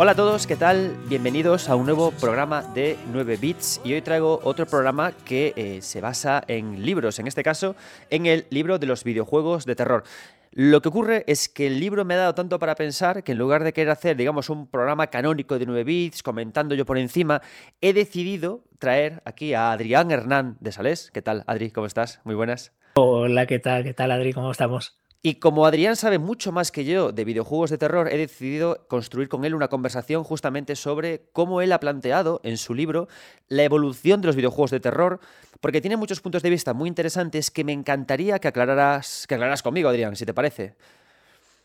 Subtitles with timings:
[0.00, 0.96] Hola a todos, ¿qué tal?
[1.08, 5.82] Bienvenidos a un nuevo programa de 9 bits y hoy traigo otro programa que eh,
[5.82, 7.74] se basa en libros, en este caso
[8.08, 10.04] en el libro de los videojuegos de terror.
[10.52, 13.38] Lo que ocurre es que el libro me ha dado tanto para pensar que en
[13.38, 17.42] lugar de querer hacer, digamos, un programa canónico de 9 bits, comentando yo por encima,
[17.80, 21.10] he decidido traer aquí a Adrián Hernán de Salés.
[21.10, 21.72] ¿Qué tal, Adri?
[21.72, 22.20] ¿Cómo estás?
[22.22, 22.72] Muy buenas.
[22.94, 23.82] Hola, ¿qué tal?
[23.82, 24.32] ¿Qué tal, Adri?
[24.32, 24.96] ¿Cómo estamos?
[25.20, 29.28] Y como Adrián sabe mucho más que yo de videojuegos de terror, he decidido construir
[29.28, 33.08] con él una conversación justamente sobre cómo él ha planteado en su libro
[33.48, 35.18] la evolución de los videojuegos de terror,
[35.60, 39.64] porque tiene muchos puntos de vista muy interesantes que me encantaría que aclararas, que aclararas
[39.64, 40.76] conmigo, Adrián, si te parece.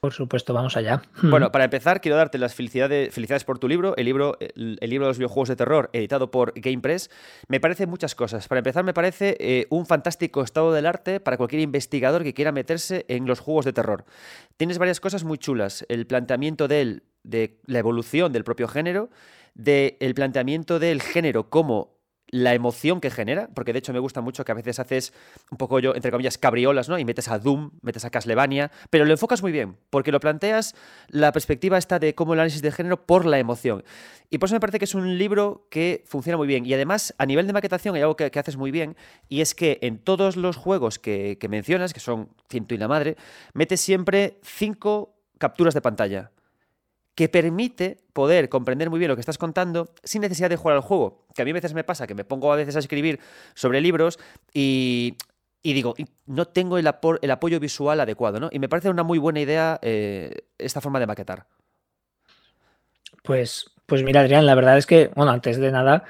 [0.04, 1.02] Por supuesto, vamos allá.
[1.22, 5.06] Bueno, para empezar, quiero darte las felicidades, felicidades por tu libro, el libro, el, libro
[5.06, 7.10] de los videojuegos de terror, editado por GamePress.
[7.48, 8.50] Me parece muchas cosas.
[8.50, 12.52] Para empezar, me parece eh, un fantástico estado del arte para cualquier investigador que quiera
[12.52, 14.04] meterse en los juegos de terror.
[14.58, 15.86] Tienes varias cosas muy chulas.
[15.88, 19.10] El planteamiento de la evolución del propio género,
[19.54, 21.96] del el planteamiento del género como
[22.34, 25.14] la emoción que genera, porque de hecho me gusta mucho que a veces haces
[25.52, 26.98] un poco yo, entre comillas, cabriolas, ¿no?
[26.98, 30.74] Y metes a Doom, metes a Castlevania, pero lo enfocas muy bien, porque lo planteas
[31.10, 33.84] la perspectiva esta de cómo el análisis de género por la emoción.
[34.32, 36.66] Y por eso me parece que es un libro que funciona muy bien.
[36.66, 38.98] Y además, a nivel de maquetación hay algo que, haces muy bien,
[39.30, 42.88] y es que en todos los juegos que, que mencionas, que son ciento y la
[42.88, 43.16] madre,
[43.54, 46.32] metes siempre cinco capturas de pantalla
[47.16, 50.82] que permite poder comprender muy bien lo que estás contando sin necesidad de jugar al
[50.82, 51.26] juego.
[51.36, 53.20] Que a mí a veces me pasa que me pongo a veces a escribir
[53.54, 54.20] sobre libros
[54.54, 55.18] y,
[55.64, 55.94] digo,
[56.26, 56.90] no tengo el,
[57.22, 58.50] el, apoyo visual adecuado, ¿no?
[58.52, 61.46] Y me parece una muy buena idea eh, esta forma de maquetar.
[63.22, 66.04] Pues, pues mira, Adrián, la verdad es que, bueno, antes de nada,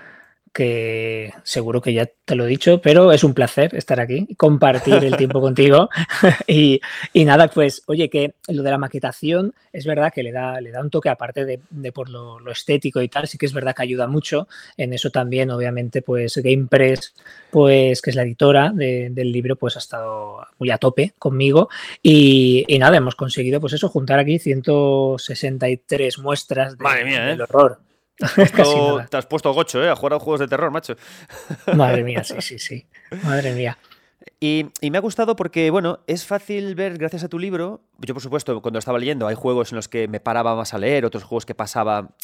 [0.53, 4.35] que seguro que ya te lo he dicho, pero es un placer estar aquí y
[4.35, 5.89] compartir el tiempo contigo.
[6.47, 6.79] y,
[7.15, 10.81] nada, pues oye, que lo de la maquetación es verdad que le da, le da
[10.81, 14.07] un toque aparte de, por lo, estético y tal, sí que es verdad que ayuda
[14.07, 14.47] mucho.
[14.77, 17.15] En eso también, obviamente, pues GamePress,
[17.49, 21.69] pues que es la editora del libro, pues ha estado muy a tope conmigo.
[22.03, 27.19] Y, nada, hemos conseguido pues eso, juntar aquí 163 muestras de, ¿eh?
[27.29, 27.79] del horror.
[29.09, 29.89] Te has, puesto, gocho, ¿eh?
[29.89, 30.95] A jugar a juegos de terror, macho.
[31.75, 32.85] Madre mía, sí, sí, sí.
[33.23, 33.77] Madre mía.
[34.39, 38.21] Y, me ha gustado porque, bueno, es fácil ver, gracias a tu libro, yo por
[38.21, 41.23] supuesto, cuando estaba leyendo, hay juegos en los que me paraba más a leer, otros
[41.23, 42.15] juegos que pasaba,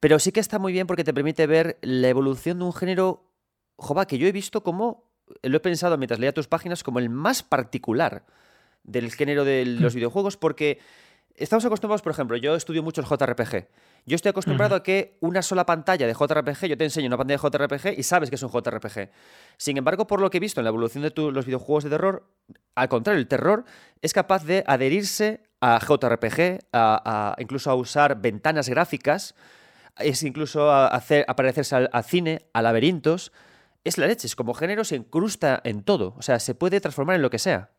[0.00, 3.24] pero sí que está muy bien porque te permite ver la evolución de un género,
[3.76, 5.04] jova, que yo he visto como,
[5.42, 8.24] lo he pensado mientras leía tus páginas, como el más particular
[8.84, 9.96] del género de los hmm.
[9.96, 10.78] videojuegos, porque
[11.36, 13.68] estamos acostumbrados, por ejemplo, yo estudio mucho el JRPG.
[14.04, 17.40] Yo estoy acostumbrado a que una sola pantalla de JRPG, yo te enseño una pantalla
[17.40, 19.10] de JRPG y sabes que es un JRPG.
[19.56, 22.26] Sin embargo, por lo que he visto en la evolución de los videojuegos de terror,
[22.74, 23.64] al contrario, el terror
[24.00, 29.34] es capaz de adherirse a JRPG, a, incluso a usar ventanas gráficas,
[29.98, 33.32] es incluso a hacer aparecerse al, cine, a laberintos.
[33.84, 37.16] Es la leche, es como género se incrusta en todo, o sea, se puede transformar
[37.16, 37.70] en lo que sea.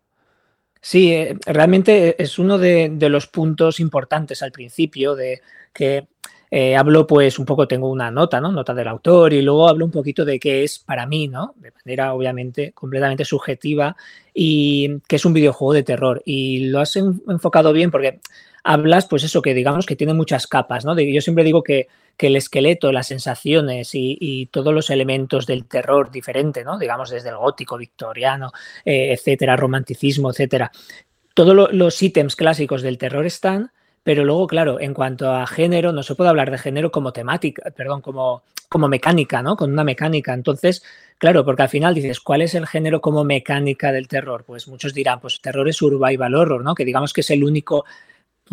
[0.85, 6.07] Sí, eh, realmente es uno de, los puntos importantes al principio de que
[6.51, 8.51] eh, hablo pues un poco, tengo una nota, ¿no?
[8.51, 11.55] Nota del autor y luego hablo un poquito de qué es para mí, ¿no?
[11.55, 13.95] De manera obviamente completamente subjetiva
[14.33, 16.21] y que es un videojuego de terror.
[16.25, 18.19] Y lo has enfocado bien porque
[18.65, 21.00] hablas pues eso, que digamos que tiene muchas capas, ¿no?
[21.00, 21.88] yo siempre digo que
[22.18, 26.78] que el esqueleto, las sensaciones y, todos los elementos del terror diferente, ¿no?
[26.78, 28.51] digamos desde el gótico, victoriano,
[28.85, 30.72] eh, etcétera, romanticismo, etcétera.
[31.34, 33.72] Todos los ítems clásicos del terror están,
[34.03, 37.72] pero luego, claro, en cuanto a género, no se puede hablar de género como temática,
[37.72, 39.56] perdón, como, como mecánica, ¿no?
[39.56, 40.34] Con una mecánica.
[40.34, 40.84] Entonces,
[41.18, 44.44] claro, porque al final dices, ¿cuál es el género como mecánica del terror?
[44.45, 46.75] Pues muchos dirán, pues terror es survival horror, ¿no?
[46.75, 47.85] Que digamos que es el único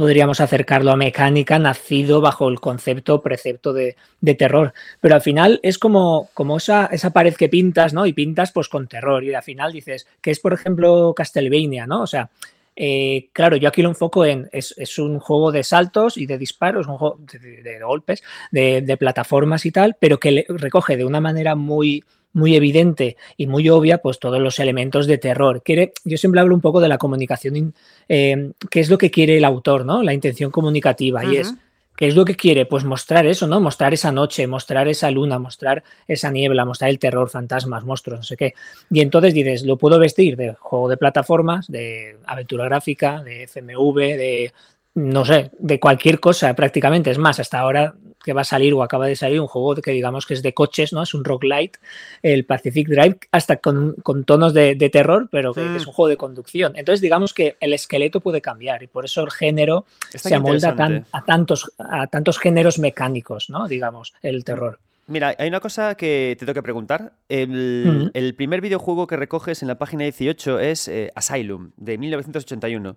[0.00, 3.96] podríamos acercarlo a mecánica nacido bajo el concepto, precepto de,
[4.34, 4.72] terror.
[4.98, 8.06] Pero al final es como, como esa, esa, pared que pintas, ¿no?
[8.06, 9.22] Y pintas pues con terror.
[9.22, 12.00] Y al final dices, que es por ejemplo Castlevania, ¿no?
[12.00, 12.30] O sea,
[12.76, 16.86] eh, claro, yo aquí lo enfoco en, es, un juego de saltos y de disparos,
[16.86, 21.54] un juego de, golpes, de, de, plataformas y tal, pero que recoge de una manera
[21.56, 25.62] muy muy evidente y muy obvia, pues todos los elementos de terror.
[25.62, 27.74] Quiere, yo siempre hablo un poco de la comunicación,
[28.08, 30.02] eh, qué es lo que quiere el autor, ¿no?
[30.02, 31.24] La intención comunicativa.
[31.24, 31.54] Y es,
[31.96, 32.66] ¿qué es lo que quiere?
[32.66, 33.60] Pues mostrar eso, ¿no?
[33.60, 38.24] Mostrar esa noche, mostrar esa luna, mostrar esa niebla, mostrar el terror, fantasmas, monstruos, no
[38.24, 38.54] sé qué.
[38.90, 43.96] Y entonces dices, lo puedo vestir de juego de plataformas, de aventura gráfica, de FMV,
[43.96, 44.52] de
[44.94, 47.10] no sé, de cualquier cosa prácticamente.
[47.10, 49.92] Es más, hasta ahora que va a salir o acaba de salir un juego que
[49.92, 51.02] digamos que es de coches, ¿no?
[51.02, 51.78] Es un roguelite,
[52.22, 55.88] el Pacific Drive, hasta con, tonos de, terror, pero que, es mm.
[55.88, 56.72] un juego de conducción.
[56.76, 60.74] Entonces, digamos que el esqueleto puede cambiar y por eso el género se amolda
[61.12, 63.68] a, tantos, a tantos géneros mecánicos, ¿no?
[63.68, 64.78] Digamos, el terror.
[65.10, 67.14] Mira, hay una cosa que te tengo que preguntar.
[67.28, 72.96] El, primer videojuego que recoges en la página 18 es eh, Asylum, de 1981.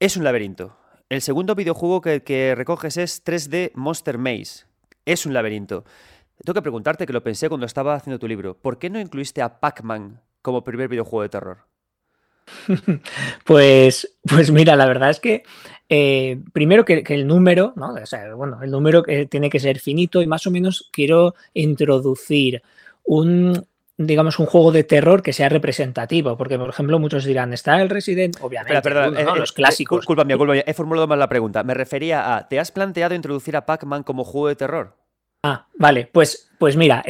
[0.00, 0.76] Es un laberinto.
[1.14, 4.64] El segundo videojuego que, recoges es 3D Monster Maze.
[5.04, 5.84] Es un laberinto.
[6.44, 9.40] Tengo que preguntarte, que lo pensé cuando estaba haciendo tu libro, ¿por qué no incluiste
[9.40, 11.58] a Pac-Man como primer videojuego de terror?
[13.44, 15.44] pues, pues mira, la verdad es que
[15.88, 17.92] eh, primero que, el número, ¿no?
[17.92, 21.36] O sea, bueno, el número eh, tiene que ser finito y más o menos quiero
[21.52, 22.60] introducir
[23.04, 23.64] un,
[23.96, 27.88] digamos, un juego de terror que sea representativo, porque, por ejemplo, muchos dirán, está el
[27.88, 30.04] Resident, obviamente, perdón, eh, los clásicos.
[30.04, 31.62] Culpa mía, culpa mía, he formulado mal la pregunta.
[31.62, 34.96] Me refería a, ¿te has planteado introducir a Pac-Man como juego de terror?
[35.42, 37.04] Ah, vale, pues, pues mira,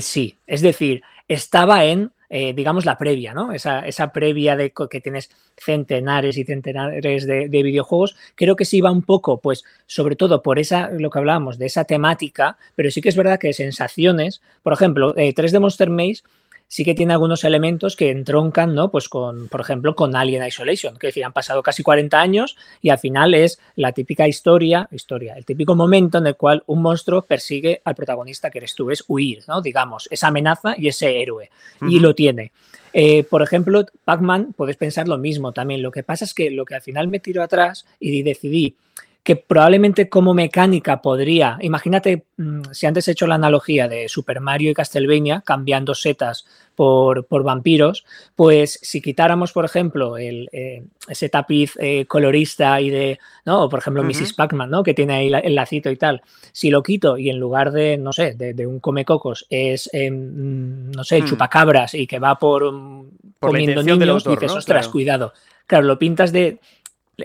[0.00, 3.52] sí, es decir, estaba en eh, digamos, la previa, ¿no?
[3.52, 8.90] Esa, esa previa de que tienes centenares y centenares de, videojuegos, creo que sí va
[8.90, 13.02] un poco, pues, sobre todo por esa, lo que hablábamos, de esa temática, pero sí
[13.02, 16.22] que es verdad que sensaciones, por ejemplo, 3D eh, Monster Maze
[16.72, 18.90] sí que tiene algunos elementos que entroncan, ¿no?
[18.90, 22.88] Pues con, por ejemplo, con Alien Isolation, que decir, han pasado casi 40 años y
[22.88, 27.26] al final es la típica historia, historia, el típico momento en el cual un monstruo
[27.26, 29.60] persigue al protagonista que eres tú, es huir, ¿no?
[29.60, 31.50] Digamos, esa amenaza y ese héroe.
[31.82, 32.52] Y lo tiene.
[32.94, 35.82] Eh, por ejemplo, Pac-Man, puedes pensar lo mismo también.
[35.82, 38.76] Lo que pasa es que lo que al final me tiro atrás y decidí
[39.22, 44.40] que probablemente como mecánica podría, imagínate mm, si antes he hecho la analogía de Super
[44.40, 46.44] Mario y Castlevania cambiando setas
[46.82, 53.18] por, vampiros, pues si quitáramos, por ejemplo, el, eh, ese tapiz eh, colorista y de,
[53.44, 53.62] ¿no?
[53.62, 54.32] O por ejemplo, Mrs.
[54.32, 54.82] Pac-Man, ¿no?
[54.82, 56.22] Que tiene ahí el lacito y tal.
[56.50, 61.04] Si lo quito y en lugar de, no sé, de, un comecocos es, em, no
[61.04, 61.26] sé, hmm.
[61.26, 65.32] chupacabras y que va por, mm, comiendo niños, dices, ostras, cuidado.
[65.66, 66.58] Claro, lo pintas de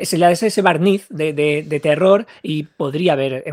[0.04, 3.44] se le da ese barniz de, terror y podría haber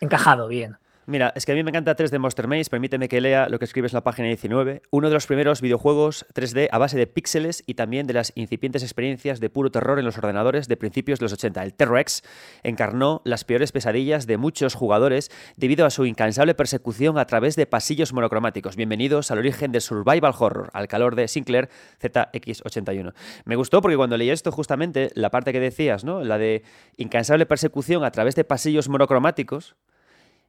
[0.00, 0.76] encajado bien.
[1.10, 3.64] Mira, es que a mí me encanta 3D Monster Maze, permíteme que lea lo que
[3.64, 4.82] escribes en la página 19.
[4.92, 8.84] Uno de los primeros videojuegos 3D a base de píxeles y también de las incipientes
[8.84, 11.64] experiencias de puro terror en los ordenadores de principios de los 80.
[11.64, 12.22] El Terror-X
[12.62, 17.66] encarnó las peores pesadillas de muchos jugadores debido a su incansable persecución a través de
[17.66, 18.76] pasillos monocromáticos.
[18.76, 21.70] Bienvenidos al origen de Survival Horror, al calor de Sinclair
[22.00, 23.14] ZX81.
[23.46, 26.22] Me gustó porque cuando leí esto, justamente, la parte que decías, ¿no?
[26.22, 26.62] La de
[26.98, 29.74] incansable persecución a través de pasillos monocromáticos,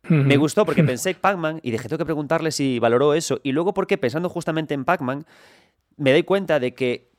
[0.10, 3.40] me gustó porque pensé en Pac-Man y dije, tengo que preguntarle si valoró eso.
[3.44, 5.26] Y luego porque pensando justamente en Pac-Man,
[5.98, 7.12] me doy cuenta de que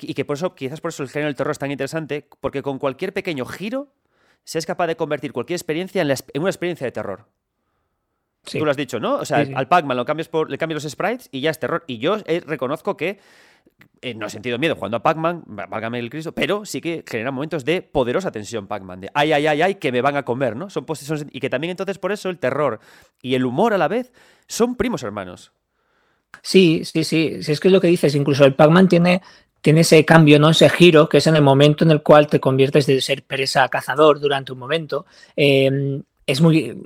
[0.00, 2.62] y que por eso, quizás por eso el género del terror es tan interesante, porque
[2.62, 3.88] con cualquier pequeño giro
[4.44, 7.26] se es capaz de convertir cualquier experiencia en, una experiencia de terror.
[8.44, 9.16] Tú lo has dicho, ¿no?
[9.16, 11.84] O sea, al Pac-Man lo cambias por, le cambias los sprites y ya es terror.
[11.86, 13.18] Y yo eh, reconozco que
[14.00, 17.30] eh, no he sentido miedo jugando a Pac-Man, válgame el Cristo, pero sí que genera
[17.30, 20.56] momentos de poderosa tensión Pac-Man, de ay, ay, ay, ay, que me van a comer,
[20.56, 20.70] ¿no?
[20.70, 20.86] Son
[21.30, 22.80] y que también entonces por eso el terror
[23.22, 24.12] y el humor a la vez
[24.46, 25.52] son primos hermanos.
[26.42, 29.22] Sí, sí, sí, sí, es que es lo que dices, incluso el Pac-Man tiene,
[29.60, 30.50] tiene ese cambio, ¿no?
[30.50, 33.64] Ese giro, que es en el momento en el cual te conviertes de ser presa
[33.64, 35.06] a cazador durante un momento.
[35.36, 36.76] Eh, es muy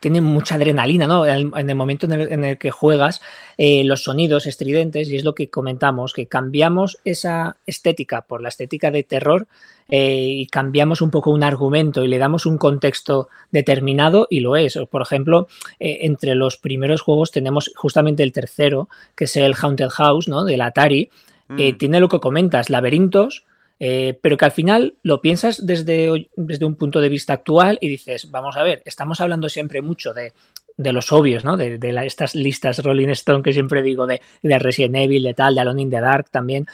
[0.00, 1.26] tiene mucha adrenalina, ¿no?
[1.26, 3.20] En, el momento en el, que juegas,
[3.56, 8.48] eh, los sonidos estridentes, y es lo que comentamos, que cambiamos esa estética por la
[8.48, 9.46] estética de terror
[9.88, 14.56] eh, y cambiamos un poco un argumento y le damos un contexto determinado y lo
[14.56, 14.78] es.
[14.90, 15.48] Por ejemplo,
[15.80, 20.44] eh, entre los primeros juegos tenemos justamente el tercero, que es el Haunted House, ¿no?
[20.44, 21.10] Del Atari.
[21.50, 21.78] Mm.
[21.78, 23.46] tiene lo que comentas, laberintos,
[23.80, 27.88] eh, pero que al final lo piensas desde, desde un punto de vista actual y
[27.88, 30.32] dices, vamos a ver, estamos hablando siempre mucho de,
[30.76, 31.56] los obvios, ¿no?
[31.56, 35.60] De, estas listas Rolling Stone que siempre digo, de, de, Resident Evil, de tal, de
[35.60, 36.66] Alone in the Dark también.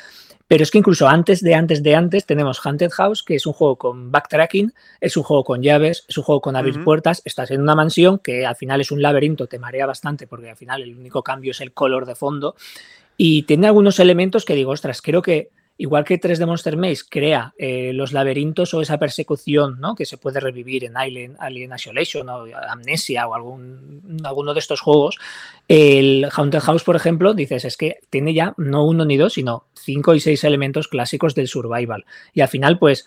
[0.47, 3.55] Pero es que incluso antes de antes de antes tenemos Haunted House, que es un
[3.55, 7.51] juego con backtracking, es un juego con llaves, es un juego con abrir puertas, estás
[7.51, 10.83] en una mansión que al final es un laberinto, te marea bastante porque al final
[10.83, 12.57] el único cambio es el color de fondo
[13.17, 17.53] y tiene algunos elementos que digo, ostras, creo que Igual que 3D Monster Maze crea
[17.59, 19.97] eh, los laberintos o esa persecución ¿no?
[19.97, 24.81] que se puede revivir en Alien, Alien Isolation o Amnesia o algún, alguno de estos
[24.81, 25.19] juegos,
[25.67, 29.65] el Haunted House, por ejemplo, dices, es que tiene ya no uno ni dos, sino
[29.75, 32.05] cinco y seis elementos clásicos del survival.
[32.33, 33.07] Y al final, pues,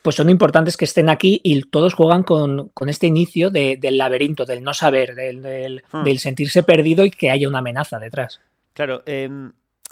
[0.00, 4.62] pues son importantes que estén aquí y todos juegan con, este inicio del laberinto, del
[4.62, 6.02] no saber, del, hmm.
[6.02, 8.40] del, sentirse perdido y que haya una amenaza detrás.
[8.72, 9.28] Claro, eh,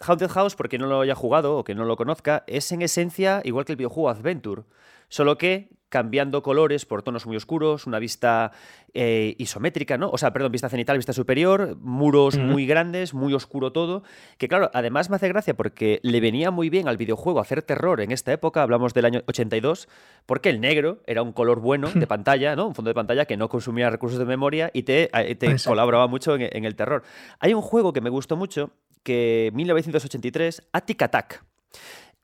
[0.01, 3.41] Haunted House, porque no lo haya jugado o que no lo conozca, es en esencia
[3.45, 4.63] igual que el videojuego Adventure.
[5.09, 8.53] solo que cambiando colores por tonos muy oscuros, una vista
[8.95, 10.11] eh, isométrica, ¿no?
[10.11, 14.03] O sea, perdón, vista cenital, vista superior, muros muy grandes, muy oscuro todo.
[14.37, 18.01] Que claro, además me hace gracia porque le venía muy bien al videojuego hacer terror
[18.01, 19.89] en esta época, hablamos del año 82,
[20.27, 22.67] porque el negro era un color bueno de pantalla, ¿no?
[22.67, 26.07] Un fondo de pantalla que no consumía recursos de memoria y te, eh, te colaboraba
[26.07, 27.03] mucho en, en el terror.
[27.41, 28.73] Hay un juego que me gustó mucho,
[29.09, 31.43] que 1983, Attic Attack.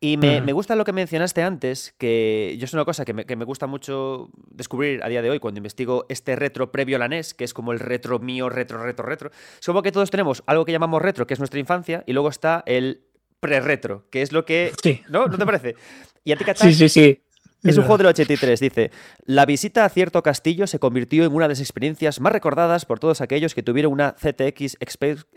[0.00, 3.66] Y me, gusta lo que mencionaste antes, que yo es una cosa que me, gusta
[3.66, 7.54] mucho descubrir a día de hoy cuando investigo este retro previo a NES, que es
[7.54, 9.30] como el retro mío, retro, retro, retro.
[9.58, 12.28] Es como que todos tenemos algo que llamamos retro, que es nuestra infancia, y luego
[12.28, 13.06] está el
[13.40, 14.72] pre-retro, que es lo que...
[14.82, 15.00] Sí.
[15.08, 15.24] ¿No?
[15.26, 15.74] ¿No te parece?
[16.22, 17.22] Y a ti, Sí, sí, sí.
[17.64, 18.90] Es un juego del 83, dice.
[19.24, 23.00] La visita a cierto castillo se convirtió en una de las experiencias más recordadas por
[23.00, 24.76] todos aquellos que tuvieron una ZX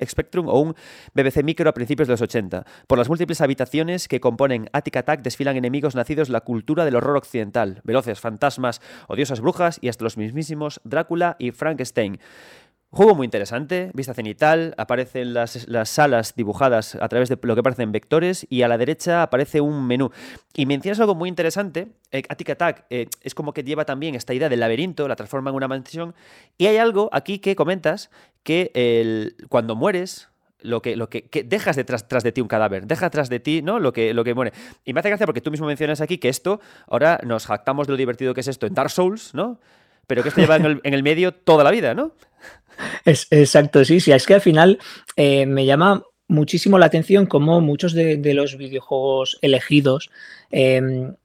[0.05, 0.75] Spectrum o un
[1.13, 2.65] BBC Micro a principios de los 80.
[2.86, 7.15] Por las múltiples habitaciones que componen Attic Attack desfilan enemigos nacidos la cultura del horror
[7.15, 12.19] occidental, veloces fantasmas, odiosas brujas y hasta los mismísimos Drácula y Frankenstein.
[12.89, 17.62] Juego muy interesante, vista cenital, aparecen las, las, salas dibujadas a través de lo que
[17.62, 20.10] parecen vectores y a la derecha aparece un menú.
[20.56, 24.34] Y mencionas algo muy interesante, eh, Attic Attack eh, es como que lleva también esta
[24.34, 26.15] idea del laberinto, la transforma en una mansión,
[26.58, 28.10] y hay algo aquí que comentas
[28.44, 30.29] que cuando mueres,
[30.62, 33.62] lo que, lo que, dejas detrás tras de ti un cadáver, deja tras de ti
[33.62, 33.79] ¿no?
[33.79, 34.53] lo, que, lo que muere.
[34.86, 37.94] Y me hace gracia porque tú mismo mencionas aquí que esto, ahora nos jactamos de
[37.94, 39.60] lo divertido que es esto en Dark Souls, ¿no?
[40.07, 42.13] Pero que esto lleva en el, en el medio toda la vida, ¿no?
[43.05, 44.11] Es, exacto, sí, sí.
[44.11, 44.79] Es que al final
[45.15, 50.09] eh, me llama muchísimo la atención cómo muchos de, los videojuegos elegidos,
[50.51, 51.15] em,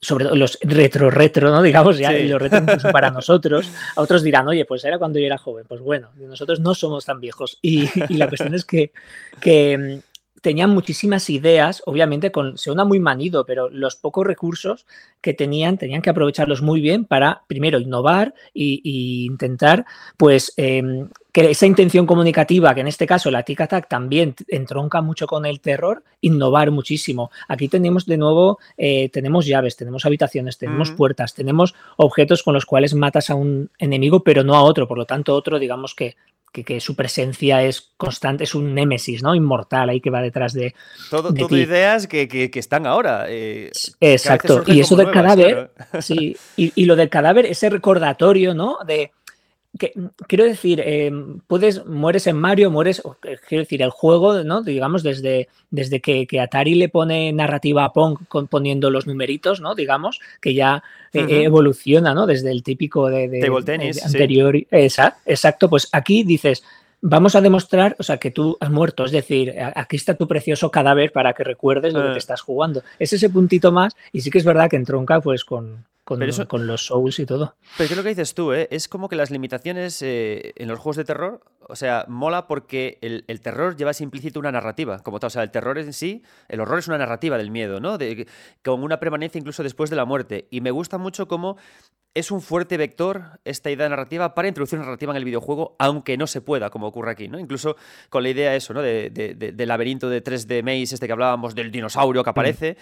[0.00, 1.62] sobre todo los retro, retro, ¿no?
[1.62, 5.38] Digamos, ya los retro para nosotros, a otros dirán, oye, pues era cuando yo era
[5.38, 5.66] joven.
[5.68, 7.58] Pues bueno, nosotros no somos tan viejos.
[7.62, 8.92] Y, la cuestión es que,
[9.40, 10.02] que em,
[10.40, 14.86] tenían muchísimas ideas, obviamente con, se una muy manido, pero los pocos recursos
[15.20, 19.84] que tenían, tenían que aprovecharlos muy bien para, primero, innovar e intentar,
[20.16, 25.00] pues, em, que esa intención comunicativa, que en este caso la Tic Tac también entronca
[25.00, 27.30] mucho con el terror, innovar muchísimo.
[27.46, 32.66] Aquí tenemos de nuevo, eh, tenemos llaves, tenemos habitaciones, tenemos puertas, tenemos objetos con los
[32.66, 36.16] cuales matas a un enemigo, pero no a otro, por lo tanto, otro, digamos que
[36.52, 39.34] que, su presencia es constante, es un némesis, ¿no?
[39.34, 40.74] Inmortal ahí que va detrás de.
[41.10, 43.26] Todo, todo ideas que, están ahora.
[43.28, 44.64] Eh, Exacto.
[44.66, 46.36] Y eso del cadáver, sí.
[46.56, 48.78] Y, y, lo del cadáver, ese recordatorio, ¿no?
[48.86, 49.12] De
[49.78, 54.62] quiero decir, em, puedes, mueres en Mario, mueres, eh, quiero decir, el juego, ¿no?
[54.62, 59.74] Digamos, desde, desde que, Atari le pone narrativa a Pong poniendo los numeritos, ¿no?
[59.74, 62.26] Digamos, que ya eh, evoluciona, ¿no?
[62.26, 64.56] Desde el típico de, de, anterior.
[64.70, 66.64] exacto, pues aquí dices,
[67.00, 70.70] vamos a demostrar, o sea, que tú has muerto, es decir, aquí está tu precioso
[70.70, 72.16] cadáver para que recuerdes lo que ah.
[72.16, 72.82] estás jugando.
[72.98, 75.84] Es ese puntito más, y sí que es verdad que entronca pues con,
[76.48, 77.56] con, los Souls y todo.
[77.76, 78.68] Pero es lo que dices tú, ¿eh?
[78.70, 82.98] es como que las limitaciones eh, en los juegos de terror, o sea, mola porque
[83.00, 86.60] el, terror lleva implícito una narrativa, como tal, o sea, el terror en sí, el
[86.60, 87.98] horror es una narrativa del miedo, ¿no?
[87.98, 88.26] De,
[88.64, 90.48] con una permanencia incluso después de la muerte.
[90.50, 91.56] Y me gusta mucho cómo
[92.14, 96.16] es un fuerte vector esta idea narrativa para introducir una narrativa en el videojuego, aunque
[96.16, 97.38] no se pueda, como ocurre aquí, ¿no?
[97.38, 97.76] Incluso
[98.08, 98.82] con la idea eso, ¿no?
[98.82, 102.32] De, del laberinto de 3D Maze, este que hablábamos, del dinosaurio que mm.
[102.32, 102.76] aparece.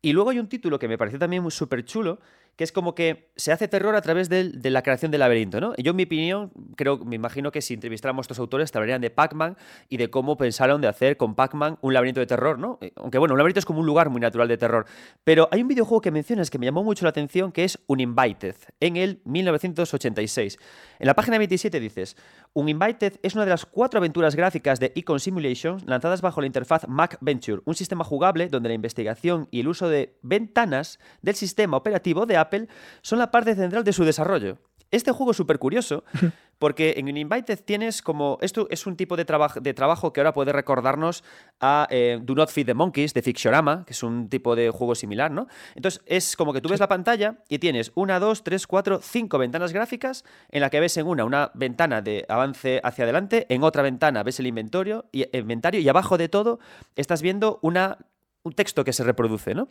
[0.00, 2.20] Y luego hay un título que me pareció también muy súper chulo,
[2.60, 5.74] que es como que se hace terror a través de, la creación del laberinto, ¿no?
[5.76, 9.00] Yo, en mi opinión, creo, me imagino que si entrevistáramos a estos autores, te hablarían
[9.00, 9.56] de Pac-Man
[9.88, 12.76] y de cómo pensaron de hacer con Pac-Man un laberinto de terror, ¿no?
[12.82, 14.84] Eh, aunque bueno, un laberinto es como un lugar muy natural de terror.
[15.24, 18.56] Pero hay un videojuego que mencionas que me llamó mucho la atención, que es Uninvited,
[18.78, 20.58] en el 1986.
[20.98, 22.14] En la página 27 dices,
[22.52, 26.88] Uninvited es una de las cuatro aventuras gráficas de Econ Simulation lanzadas bajo la interfaz
[26.88, 31.76] Mac Venture, un sistema jugable donde la investigación y el uso de ventanas del sistema
[31.76, 32.68] operativo de Apple
[33.02, 34.58] son la parte central de su desarrollo.
[34.90, 36.02] Este juego súper curioso
[36.60, 38.38] porque en Uninvited tienes como.
[38.42, 39.24] Esto es un tipo de,
[39.62, 41.24] de trabajo que ahora puede recordarnos
[41.58, 44.94] a eh, Do Not Feed the Monkeys de Fictionama, que es un tipo de juego
[44.94, 45.48] similar, ¿no?
[45.74, 49.38] Entonces es como que tú ves la pantalla y tienes una, dos, tres, cuatro, cinco
[49.38, 53.62] ventanas gráficas en la que ves en una una ventana de avance hacia adelante, en
[53.62, 56.60] otra ventana ves el inventario y, inventario y abajo de todo
[56.94, 57.96] estás viendo una,
[58.42, 59.68] un texto que se reproduce, ¿no?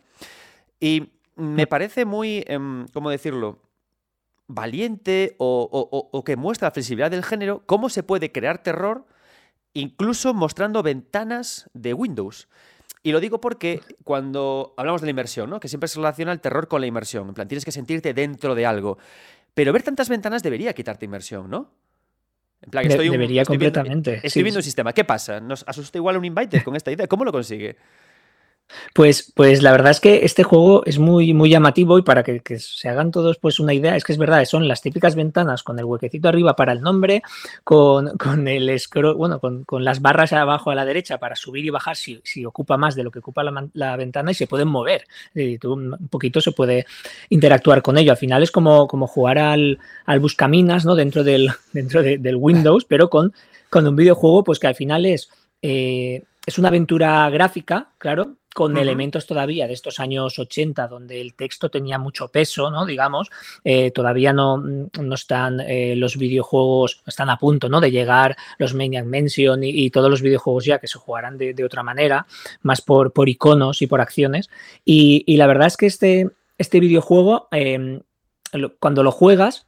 [0.80, 3.60] Y me parece muy, em, ¿cómo decirlo?
[4.54, 9.06] Valiente o, que muestra la flexibilidad del género, cómo se puede crear terror
[9.72, 12.48] incluso mostrando ventanas de Windows.
[13.02, 15.60] Y lo digo porque cuando hablamos de la inmersión, ¿no?
[15.60, 18.54] que siempre se relaciona el terror con la inmersión, en plan, tienes que sentirte dentro
[18.54, 18.98] de algo.
[19.54, 21.72] Pero ver tantas ventanas debería quitarte inmersión, ¿no?
[22.62, 24.20] En plan, estoy debería completamente.
[24.22, 24.92] estoy viendo un sistema.
[24.92, 25.40] ¿Qué pasa?
[25.40, 27.06] ¿Nos asusta igual un invite con esta idea?
[27.06, 27.76] ¿Cómo lo consigue?
[28.94, 32.40] Pues, pues la verdad es que este juego es muy, muy llamativo y para que,
[32.58, 35.78] se hagan todos pues una idea, es que es verdad, son las típicas ventanas con
[35.78, 37.22] el huequecito arriba para el nombre,
[37.64, 38.08] con,
[38.48, 42.20] el scroll, bueno, con, las barras abajo a la derecha para subir y bajar si,
[42.44, 45.06] ocupa más de lo que ocupa la, ventana y se pueden mover.
[45.64, 46.86] un poquito se puede
[47.28, 48.12] interactuar con ello.
[48.12, 50.94] Al final es como, como jugar al, al buscaminas ¿no?
[50.94, 53.32] dentro, del, dentro del Windows, pero con,
[53.68, 55.28] con un videojuego pues que al final es...
[55.62, 61.34] Eh, es una aventura gráfica, claro, con elementos todavía de estos años 80, donde el
[61.34, 62.84] texto tenía mucho peso, ¿no?
[62.84, 63.30] Digamos,
[63.62, 67.80] eh, todavía no, no están eh, los videojuegos, están a punto, ¿no?
[67.80, 71.82] De llegar los Maniac Mansion y, todos los videojuegos ya que se jugarán de, otra
[71.82, 72.26] manera,
[72.62, 74.50] más por, por, iconos y por acciones.
[74.84, 78.00] Y, la verdad es que este, este videojuego, em,
[78.80, 79.66] cuando lo juegas,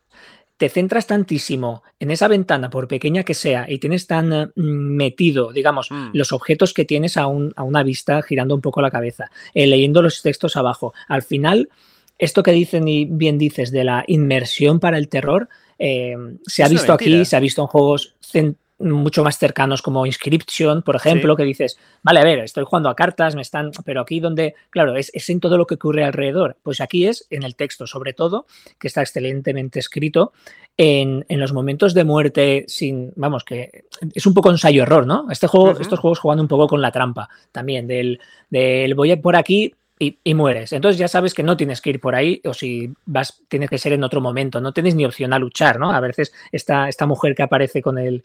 [0.63, 5.53] te centras tantísimo en esa ventana, por pequeña que sea, y tienes tan eh, metido,
[5.53, 6.11] digamos, mm.
[6.13, 10.23] los objetos que tienes a, una vista girando un poco la cabeza, eh, leyendo los
[10.23, 10.95] textos abajo.
[11.09, 11.69] Al final,
[12.17, 15.49] esto que dicen y bien dices de la inmersión para el terror,
[15.81, 16.15] eh,
[16.47, 18.15] se ha visto aquí, se ha visto en juegos
[18.79, 22.97] mucho más cercanos como Inscription, por ejemplo, que dices, vale, a ver, estoy jugando a
[22.97, 26.57] cartas, me están, pero aquí donde, claro, es, en todo lo que ocurre alrededor.
[26.63, 28.47] Pues aquí es en el texto, sobre todo,
[28.79, 30.33] que está excelentemente escrito,
[30.77, 35.27] en, los momentos de muerte sin, vamos, que es un poco ensayo-error, ¿no?
[35.31, 39.37] Este juego, estos juegos jugando un poco con la trampa también, del, del voy por
[39.37, 40.73] aquí, y, mueres.
[40.73, 43.79] Entonces ya sabes que no tienes que ir por ahí o si vas, tienes que
[43.79, 44.61] ser en otro momento.
[44.61, 45.93] No tienes ni opción a luchar, ¿no?
[45.93, 48.23] A veces esta, esta mujer que aparece con el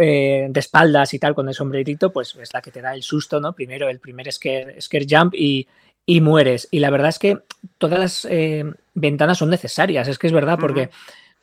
[0.00, 3.02] eh, de espaldas y tal, con el sombrerito, pues es la que te da el
[3.02, 3.52] susto, ¿no?
[3.52, 5.66] Primero el primer scare, scare jump y,
[6.06, 6.68] y, mueres.
[6.70, 7.38] Y la verdad es que
[7.76, 8.64] todas las eh,
[8.94, 10.90] ventanas son necesarias, es que es verdad, porque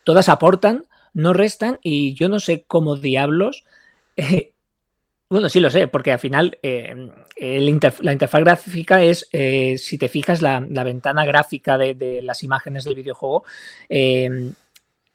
[0.04, 3.64] todas aportan, no restan y yo no sé cómo diablos.
[4.18, 4.54] Eh,
[5.36, 10.08] bueno, sí lo sé, porque al final eh, la interfaz gráfica es, eh, si te
[10.08, 13.44] fijas, la, ventana gráfica de, las imágenes del videojuego
[13.90, 14.54] eh,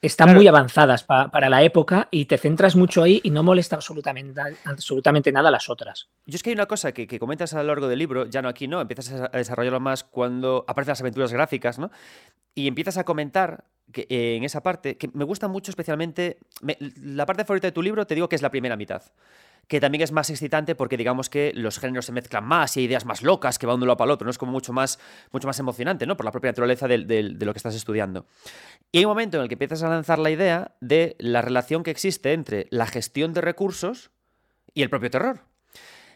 [0.03, 4.39] están muy avanzadas para la época y te centras mucho ahí y no molesta absolutamente,
[4.67, 6.11] absolutamente nada las otras.
[6.27, 8.51] Yo es que hay una cosa que, comentas a lo largo del libro, ya no
[8.51, 8.83] aquí, ¿no?
[8.83, 11.91] Empiezas a desarrollarlo más cuando aparecen las aventuras gráficas, ¿no?
[12.55, 16.41] Y empiezas a comentar que, en esa parte, que me gusta mucho especialmente,
[17.01, 19.03] la parte favorita de tu libro te digo que es la primera mitad
[19.71, 22.87] que también es más excitante porque digamos que los géneros se mezclan más y hay
[22.87, 24.33] ideas más locas que van de uno para el otro, ¿no?
[24.33, 24.99] Es como mucho más,
[25.31, 26.17] mucho más emocionante, ¿no?
[26.17, 28.27] Por la propia naturaleza de, lo que estás estudiando.
[28.91, 31.85] Y hay un momento en el que empiezas a lanzar la idea de la relación
[31.85, 34.11] que existe entre la gestión de recursos
[34.75, 35.45] y el propio terror.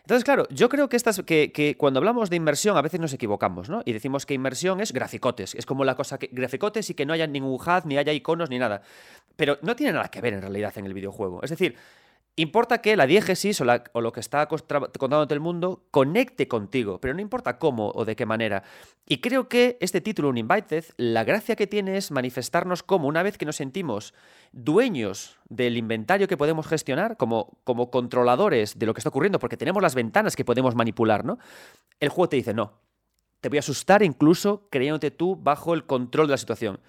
[0.00, 3.12] Entonces, claro, yo creo que, estas, que, que, cuando hablamos de inmersión a veces nos
[3.12, 3.82] equivocamos, ¿no?
[3.84, 7.12] Y decimos que inmersión es graficotes, es como la cosa que graficotes y que no
[7.12, 8.82] haya ningún HUD, ni haya iconos, ni nada.
[9.36, 11.40] Pero no tiene nada que ver en realidad en el videojuego.
[11.44, 11.76] Es decir,
[12.36, 17.20] Importa que la diégesis o, lo que está contándote el mundo conecte contigo, pero no
[17.20, 18.64] importa cómo o de qué manera.
[19.06, 23.38] Y creo que este título, Uninvited, la gracia que tiene es manifestarnos cómo una vez
[23.38, 24.14] que nos sentimos
[24.50, 29.56] dueños del inventario que podemos gestionar, como, como controladores de lo que está ocurriendo, porque
[29.56, 31.38] tenemos las ventanas que podemos manipular, ¿no?
[32.00, 32.80] El juego te dice, no,
[33.40, 36.80] te voy a asustar incluso creyéndote tú bajo el control de la situación.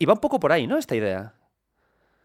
[0.00, 0.76] Y va un poco por ahí, ¿no?
[0.76, 1.34] Esta idea.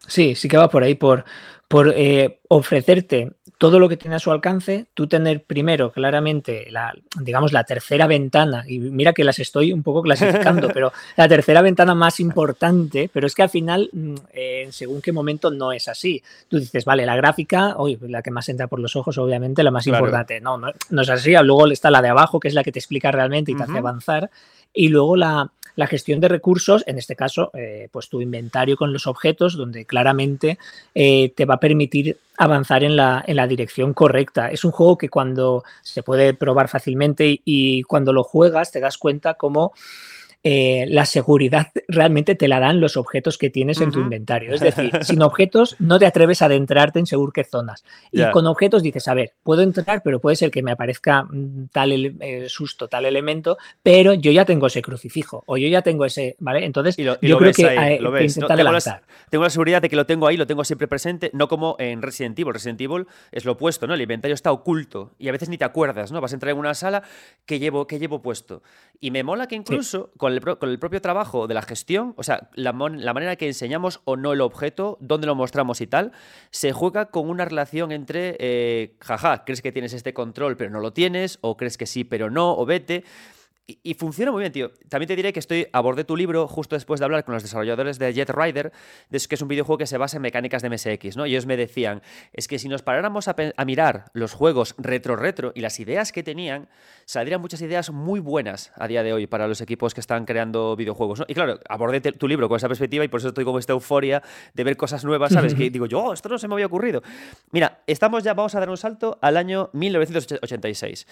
[0.06, 1.24] Sí, sí que va por ahí, por,
[1.66, 6.94] por eh, ofrecerte todo lo que tiene a su alcance, tú tener primero claramente la,
[7.20, 11.60] digamos, la tercera ventana, y mira que las estoy un poco clasificando, pero la tercera
[11.60, 15.88] ventana más importante, pero es que al final, mm, en según qué momento no es
[15.88, 16.22] así.
[16.48, 19.72] Tú dices, vale, la gráfica, hoy la que más entra por los ojos, obviamente, la
[19.72, 20.40] más importante.
[20.40, 21.34] No, no, es así.
[21.42, 23.78] Luego está la de abajo, que es la que te explica realmente y te hace
[23.78, 24.30] avanzar.
[24.72, 28.92] Y luego la, la gestión de recursos, en este caso, eh, pues tu inventario con
[28.92, 30.58] los objetos, donde claramente
[30.92, 34.50] eh, te va a permitir avanzar en la, en la, dirección correcta.
[34.50, 38.98] Es un juego que cuando se puede probar fácilmente y, cuando lo juegas te das
[38.98, 39.72] cuenta cómo
[40.44, 44.54] eh, la seguridad realmente te la dan los objetos que tienes en tu inventario.
[44.54, 47.84] Es decir, sin objetos no te atreves a adentrarte en seguro qué zonas.
[48.12, 51.68] Y con objetos dices, a ver, puedo entrar, pero puede ser que me aparezca mm,
[51.72, 56.04] tal eh, susto, tal elemento, pero yo ya tengo ese crucifijo o yo ya tengo
[56.04, 56.64] ese, ¿vale?
[56.64, 60.26] Entonces, yo creo que, que intentar tengo, la, tengo la seguridad de que lo tengo
[60.28, 62.54] ahí, lo tengo siempre presente, no como en Resident Evil.
[62.54, 63.94] Resident Evil es lo opuesto, ¿no?
[63.94, 66.20] El inventario está oculto y a veces ni te acuerdas, ¿no?
[66.20, 67.02] Vas a entrar en una sala
[67.44, 68.62] que llevo, que llevo puesto.
[69.00, 70.27] Y me mola que incluso con
[70.58, 74.32] con el, propio trabajo de la gestión, o sea, la, manera que enseñamos o no
[74.32, 76.12] el objeto, dónde lo mostramos y tal,
[76.50, 80.80] se juega con una relación entre, eh, jaja, crees que tienes este control pero no
[80.80, 83.04] lo tienes, o crees que sí pero no, o vete.
[83.70, 84.70] Y, funciona muy bien, tío.
[84.88, 87.98] También te diré que estoy abordé tu libro justo después de hablar con los desarrolladores
[87.98, 88.72] de Jet Rider,
[89.10, 91.26] que es un videojuego que se basa en mecánicas de MSX, ¿no?
[91.26, 92.00] Y ellos me decían,
[92.32, 96.70] es que si nos paráramos a, mirar los juegos retro-retro y las ideas que tenían,
[97.04, 100.74] saldrían muchas ideas muy buenas a día de hoy para los equipos que están creando
[100.74, 101.26] videojuegos, ¿no?
[101.28, 104.22] Y claro, abordé tu libro con esa perspectiva y por eso estoy con esta euforia
[104.54, 105.54] de ver cosas nuevas, ¿sabes?
[105.54, 107.02] que digo yo, oh, esto no se me había ocurrido.
[107.50, 111.06] Mira, estamos ya, vamos a dar un salto al año 1986.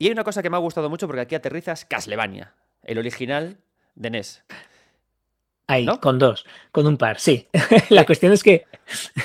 [0.00, 3.58] Y hay una cosa que me ha gustado mucho porque aquí aterrizas Castlevania, el original
[3.94, 4.42] de NES.
[5.66, 7.46] Ahí, con dos, con un par, sí.
[7.90, 8.64] la cuestión es que...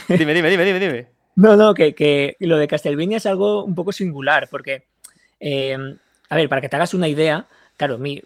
[0.09, 1.07] dime, dime, dime, dime, dime.
[1.37, 4.85] No, no, que, lo de Castlevania es algo un poco singular porque,
[5.39, 5.77] eh,
[6.27, 8.21] a ver, para que te hagas una idea, Claro, mi,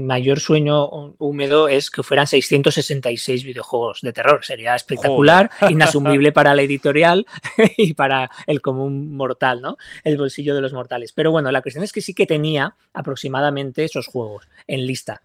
[0.00, 4.44] mayor sueño húmedo es que fueran 666 videojuegos de terror.
[4.44, 7.26] Sería espectacular, inasumible para la editorial
[7.78, 9.78] y para el común mortal, ¿no?
[10.04, 11.12] El bolsillo de los mortales.
[11.12, 15.22] Pero bueno, la cuestión es que sí que tenía aproximadamente esos juegos en lista.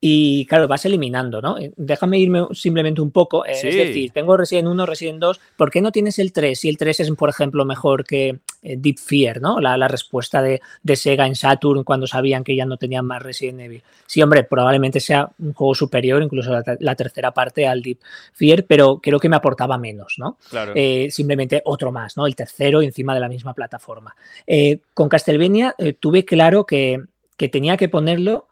[0.00, 1.58] Y claro, vas eliminando, ¿no?
[1.58, 3.46] Eh, déjame irme simplemente un poco.
[3.46, 5.40] Eh, es decir, tengo Resident 1, Resident 2.
[5.56, 6.58] ¿Por qué no tienes el 3?
[6.58, 9.60] Si el 3 es, por ejemplo, mejor que eh, Deep Fear, ¿no?
[9.60, 10.60] La, respuesta de,
[10.94, 13.82] Sega en Saturn cuando sabían que ya no tenían más Resident Evil.
[14.06, 18.00] Sí, hombre, probablemente sea un juego superior, incluso la, tercera parte al Deep
[18.34, 20.36] Fear, pero creo que me aportaba menos, ¿no?
[20.50, 20.74] Claro.
[21.08, 22.26] simplemente otro más, ¿no?
[22.26, 24.14] El tercero encima de la misma plataforma.
[24.92, 27.00] con Castlevania tuve claro que,
[27.36, 28.48] que tenía que ponerlo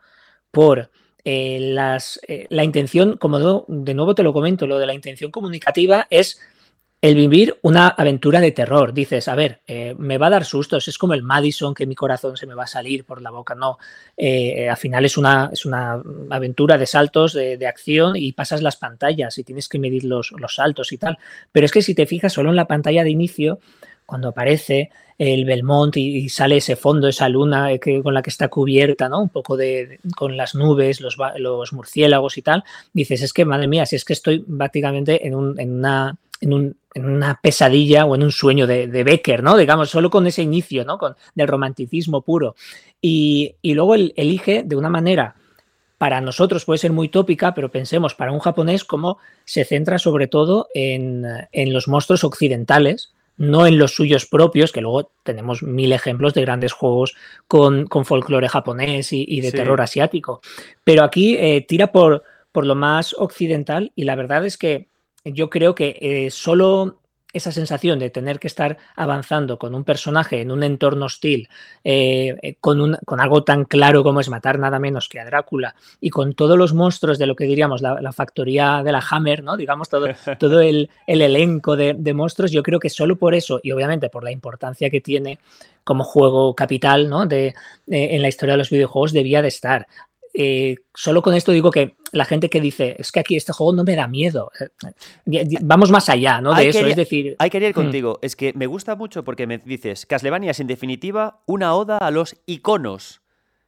[0.51, 0.91] por
[1.25, 5.31] eh, las, eh, la intención, como de nuevo te lo comento, lo de la intención
[5.31, 6.41] comunicativa es
[7.01, 8.93] el vivir una aventura de terror.
[8.93, 11.97] Dices, a ver, eh, me va a dar sustos, es como el Madison que mi
[11.97, 13.57] corazón se me va a salir por la boca.
[13.57, 13.79] No,
[14.17, 19.37] al final es una, es una aventura de saltos, de, acción y pasas las pantallas
[19.39, 21.19] y tienes que medir los, los saltos y tal.
[21.51, 23.59] Pero es que si te fijas solo en la pantalla de inicio,
[24.07, 28.31] cuando aparece el Belmont y, sale ese fondo, esa luna eh, que, con la que
[28.31, 29.21] está cubierta, ¿no?
[29.21, 33.69] Un poco de, con las nubes, los, los, murciélagos y tal, dices, es que, madre
[33.69, 36.17] mía, si es que estoy prácticamente en, un, en una...
[36.41, 39.57] En, un, en, una pesadilla o en un sueño de, de, Becker, ¿no?
[39.57, 40.99] Digamos, solo con ese inicio, ¿no?
[40.99, 42.57] Con, del romanticismo puro.
[43.01, 45.37] Y, y luego él elige de una manera
[46.03, 50.27] para nosotros puede ser muy tópica, pero pensemos para un japonés cómo se centra sobre
[50.27, 53.13] todo en, en los monstruos occidentales,
[53.43, 57.17] no en los suyos propios, que luego tenemos mil ejemplos de grandes juegos
[57.49, 60.41] con, con folclore japonés y, de terror asiático.
[60.85, 64.87] Pero aquí eh, tira por, por lo más occidental y la verdad es que
[65.25, 67.01] yo creo que eh, solo
[67.33, 71.49] esa sensación de tener que estar avanzando con un personaje en un entorno hostil,
[71.85, 75.75] eh, eh, con, con, algo tan claro como es matar nada menos que a Drácula
[76.01, 79.57] y con todos los monstruos de lo que diríamos la, factoría de la Hammer, ¿no?
[79.57, 80.07] digamos, todo,
[80.39, 84.31] todo el, elenco de, monstruos, yo creo que solo por eso y obviamente por la
[84.31, 85.39] importancia que tiene
[85.85, 87.27] como juego capital ¿no?
[87.27, 87.55] de,
[87.87, 89.87] en la historia de los videojuegos debía de estar.
[90.35, 93.75] Eh, solo con esto digo que la gente que dice, es que aquí este juego
[93.75, 96.55] no me da miedo, eh, vamos más allá, ¿no?
[96.55, 97.37] De eso, es decir...
[97.39, 97.75] Hay que ir mm.
[97.75, 101.99] contigo, es que me gusta mucho porque me dices, Castlevania es en definitiva una oda
[101.99, 103.21] a los iconos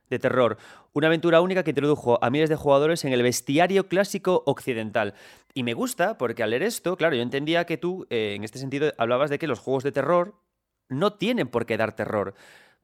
[0.08, 0.56] de terror,
[0.94, 5.14] una aventura única que introdujo a miles de jugadores en el bestiario clásico occidental.
[5.52, 8.58] Y me gusta porque al leer esto, claro, yo entendía que tú, eh, en este
[8.58, 10.34] sentido, hablabas de que los juegos de terror
[10.88, 12.34] no tienen por qué dar terror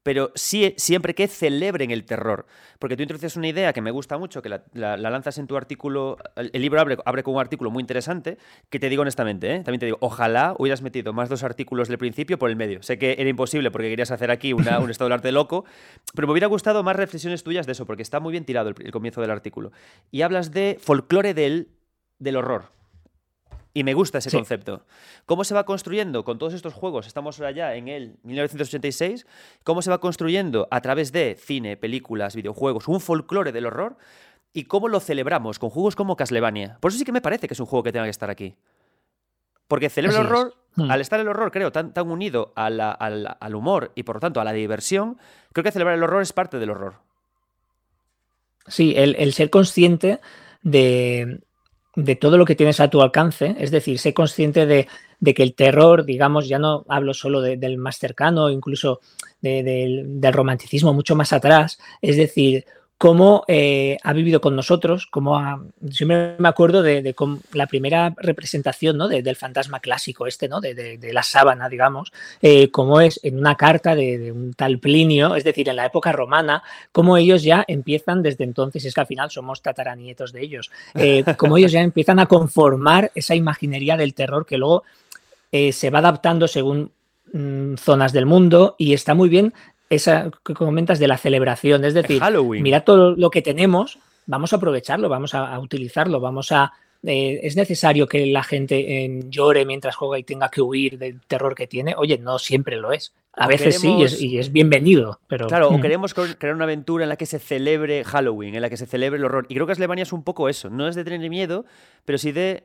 [0.03, 2.47] pero siempre que celebren el terror.
[2.79, 6.17] Porque tú introduces una idea que me gusta mucho, que la, lanzas en tu artículo,
[6.37, 8.39] el, libro abre, abre, con un artículo muy interesante,
[8.71, 9.57] que te digo honestamente, ¿eh?
[9.59, 12.83] también te digo, ojalá hubieras metido más dos artículos del principio por el medio.
[12.83, 15.65] Sé que era imposible porque querías hacer aquí un estado del arte loco,
[16.15, 18.93] pero me hubiera gustado más reflexiones tuyas de eso, porque está muy bien tirado el,
[18.93, 19.73] comienzo del artículo.
[20.11, 21.69] Y hablas de folclore del,
[22.19, 22.80] del horror.
[23.73, 24.85] Y me gusta ese concepto.
[25.27, 27.07] ¿Cómo se va construyendo con todos estos juegos?
[27.07, 29.27] Estamos ahora ya en el 1986.
[29.63, 33.97] ¿Cómo se va construyendo a través de cine, películas, videojuegos, un folclore del horror?
[34.53, 36.79] ¿Y cómo lo celebramos con juegos como Castlevania?
[36.81, 38.57] Por eso sí que me parece que es un juego que tenga que estar aquí.
[39.69, 40.91] Porque celebra el horror, hmm.
[40.91, 44.45] al estar el horror, creo, tan, tan unido al, humor y por lo tanto a
[44.45, 45.17] la diversión,
[45.53, 46.95] creo que celebrar el horror es parte del horror.
[48.67, 50.21] Sí, el ser consciente
[50.63, 51.41] de,
[51.97, 54.87] de todo lo que tienes a tu alcance, es decir, sé consciente de,
[55.35, 59.01] que el terror, digamos, ya no hablo solo del más cercano, incluso
[59.41, 62.65] del romanticismo mucho más atrás, es decir,
[63.01, 67.15] cómo eh, ha vivido con nosotros, cómo ha, siempre me acuerdo de,
[67.55, 69.09] la primera representación ¿no?
[69.09, 70.61] del fantasma clásico este, ¿no?
[70.61, 75.45] de, la sábana, digamos, eh, cómo es en una carta de, un tal Plinio, es
[75.45, 79.31] decir, en la época romana, cómo ellos ya empiezan desde entonces, es que al final
[79.31, 84.45] somos tataranietos de ellos, eh, cómo ellos ya empiezan a conformar esa imaginería del terror
[84.45, 84.83] que luego
[85.51, 86.93] se va adaptando según
[87.33, 89.55] mm, zonas del mundo y está muy bien
[89.91, 92.23] esa que comentas de la celebración, es decir,
[92.63, 96.73] mira todo lo que tenemos, vamos a aprovecharlo, vamos a, utilizarlo, vamos a...
[97.03, 101.21] Eh, ¿Es necesario que la gente eh, llore mientras juega y tenga que huir del
[101.23, 101.95] terror que tiene?
[101.97, 103.15] Oye, no siempre lo es.
[103.33, 103.89] A veces sí
[104.21, 105.19] y es, bienvenido.
[105.27, 105.47] Pero...
[105.47, 108.77] Claro, o queremos crear una aventura en la que se celebre Halloween, en la que
[108.77, 109.47] se celebre el horror.
[109.49, 110.69] Y creo que Alemania es un poco eso.
[110.69, 111.65] No es de tener miedo,
[112.05, 112.65] pero sí de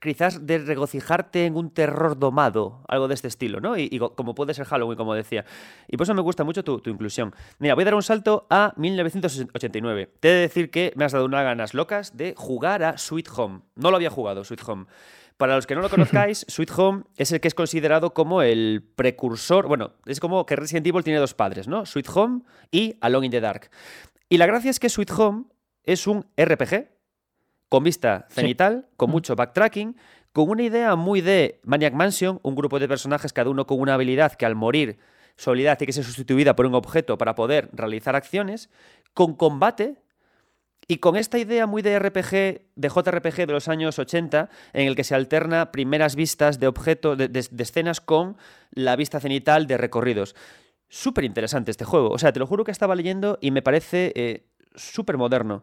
[0.00, 3.76] quizás de regocijarte en un terror domado, algo de este estilo, ¿no?
[3.76, 5.44] Y, como puede ser Halloween, como decía.
[5.88, 7.34] Y por eso me gusta mucho tu, inclusión.
[7.58, 10.10] Mira, voy a dar un salto a 1989.
[10.20, 13.28] Te he de decir que me has dado unas ganas locas de jugar a Sweet
[13.36, 13.60] Home.
[13.74, 14.86] No lo había jugado, Sweet Home.
[15.36, 18.84] Para los que no lo conozcáis, Sweet Home es el que es considerado como el
[18.96, 19.68] precursor.
[19.68, 21.86] Bueno, es como que Resident Evil tiene dos padres, ¿no?
[21.86, 23.70] Sweet Home y Alone in the Dark.
[24.28, 25.44] Y la gracia es que Sweet Home
[25.84, 26.97] es un RPG
[27.68, 29.96] con vista cenital, con mucho backtracking,
[30.32, 33.94] con una idea muy de Maniac Mansion, un grupo de personajes, cada uno con una
[33.94, 34.98] habilidad que al morir
[35.36, 38.70] su habilidad tiene que ser sustituida por un objeto para poder realizar acciones,
[39.14, 40.02] con combate
[40.88, 42.30] y con esta idea muy de RPG,
[42.74, 47.16] de JRPG de los años 80, en el que se alterna primeras vistas de objetos,
[47.18, 48.36] de, escenas con
[48.72, 50.34] la vista cenital de recorridos.
[50.88, 52.08] Súper interesante este juego.
[52.08, 55.62] O sea, te lo juro que estaba leyendo y me parece eh, súper moderno.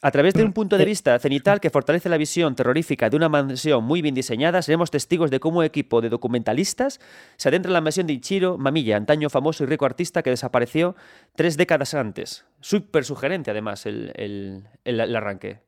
[0.00, 3.28] A través de un punto de vista cenital que fortalece la visión terrorífica de una
[3.28, 7.00] mansión muy bien diseñada, seremos testigos de cómo un equipo de documentalistas
[7.36, 10.96] se adentra en la mansión de Ichiro Mamilla, antaño famoso y rico artista que desapareció
[11.36, 12.44] tres décadas antes.
[12.60, 15.60] Súper sugerente, además, el, arranque.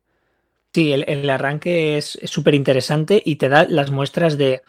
[0.73, 4.63] Sí, el, arranque es súper interesante y te da las muestras de,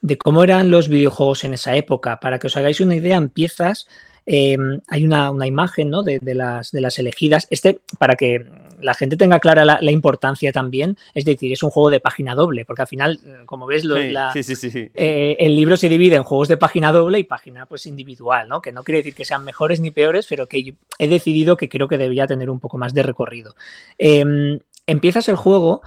[0.00, 2.20] de cómo eran los videojuegos en esa época.
[2.20, 3.86] Para que os hagáis una idea, empiezas
[4.26, 6.02] Em, hay una, imagen ¿no?
[6.02, 7.46] de, las, de, las, elegidas.
[7.50, 8.46] Este, para que
[8.82, 12.64] la gente tenga clara la, importancia también, es decir, es un juego de página doble,
[12.64, 17.18] porque al final, como ves, eh, el libro se divide en juegos de página doble
[17.18, 18.60] y página pues individual, ¿no?
[18.60, 21.88] que no quiere decir que sean mejores ni peores, pero que he decidido que creo
[21.88, 23.54] que debería tener un poco más de recorrido.
[23.98, 25.82] Em, empiezas el juego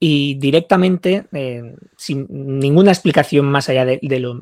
[0.00, 4.34] y directamente, eh, sin ninguna explicación más allá de, lo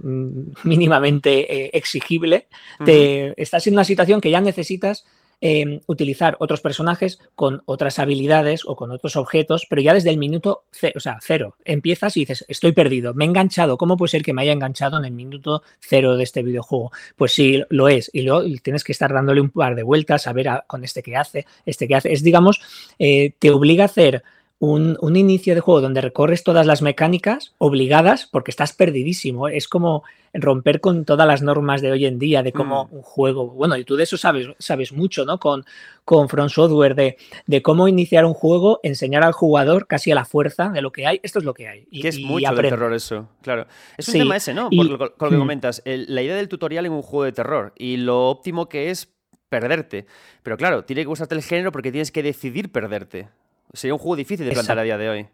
[0.65, 2.47] mínimamente eh, exigible,
[2.85, 5.07] te, estás en una situación que ya necesitas
[5.41, 10.19] em, utilizar otros personajes con otras habilidades o con otros objetos, pero ya desde el
[10.19, 14.43] minuto cero, empiezas y dices, estoy perdido, me he enganchado, ¿cómo puede ser que me
[14.43, 16.91] haya enganchado en el minuto cero de este videojuego?
[17.17, 20.33] Pues sí, lo es, y luego tienes que estar dándole un par de vueltas a
[20.33, 22.61] ver con este que hace, este que hace, es digamos,
[22.99, 24.23] eh, te obliga a hacer
[24.59, 29.49] un, inicio de juego donde recorres todas las mecánicas obligadas porque estás perdidísimo.
[29.49, 32.95] Es como romper con todas las normas de hoy en día de cómo mm.
[32.97, 33.49] un juego.
[33.49, 35.39] Bueno, y tú de eso sabes, sabes mucho, ¿no?
[35.39, 35.65] Con,
[36.05, 37.17] con Front Software, de,
[37.47, 41.07] de, cómo iniciar un juego, enseñar al jugador casi a la fuerza de lo que
[41.07, 41.21] hay.
[41.23, 41.87] Esto es lo que hay.
[41.91, 43.67] Y, que es mucho de terror eso, claro.
[43.97, 44.71] Es un tema ese, ¿no?
[44.71, 45.39] Por lo, que mm.
[45.39, 45.83] comentas.
[45.85, 49.13] la idea del tutorial en un juego de terror y lo óptimo que es
[49.49, 50.07] perderte.
[50.43, 53.29] Pero claro, tiene que gustarte el género porque tienes que decidir perderte.
[53.77, 55.27] Sería un juego difícil de plantar a día de hoy.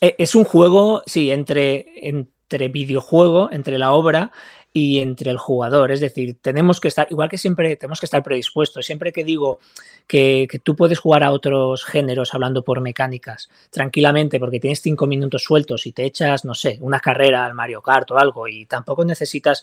[0.00, 4.32] E, es un juego, sí, entre, entre videojuego, entre la obra
[4.72, 5.92] y entre el jugador.
[5.92, 8.86] Es decir, tenemos que estar, igual que siempre, tenemos que estar predispuestos.
[8.86, 9.60] Siempre que digo
[10.06, 15.42] que, tú puedes jugar a otros géneros hablando por mecánicas tranquilamente porque tienes cinco minutos
[15.42, 19.04] sueltos y te echas, no sé, una carrera al Mario Kart o algo y tampoco
[19.04, 19.62] necesitas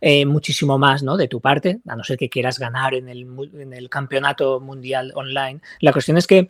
[0.00, 1.16] eh, muchísimo más ¿no?
[1.16, 5.12] de tu parte, a no ser que quieras ganar en el, en el campeonato mundial
[5.14, 5.60] online.
[5.80, 6.48] La cuestión es que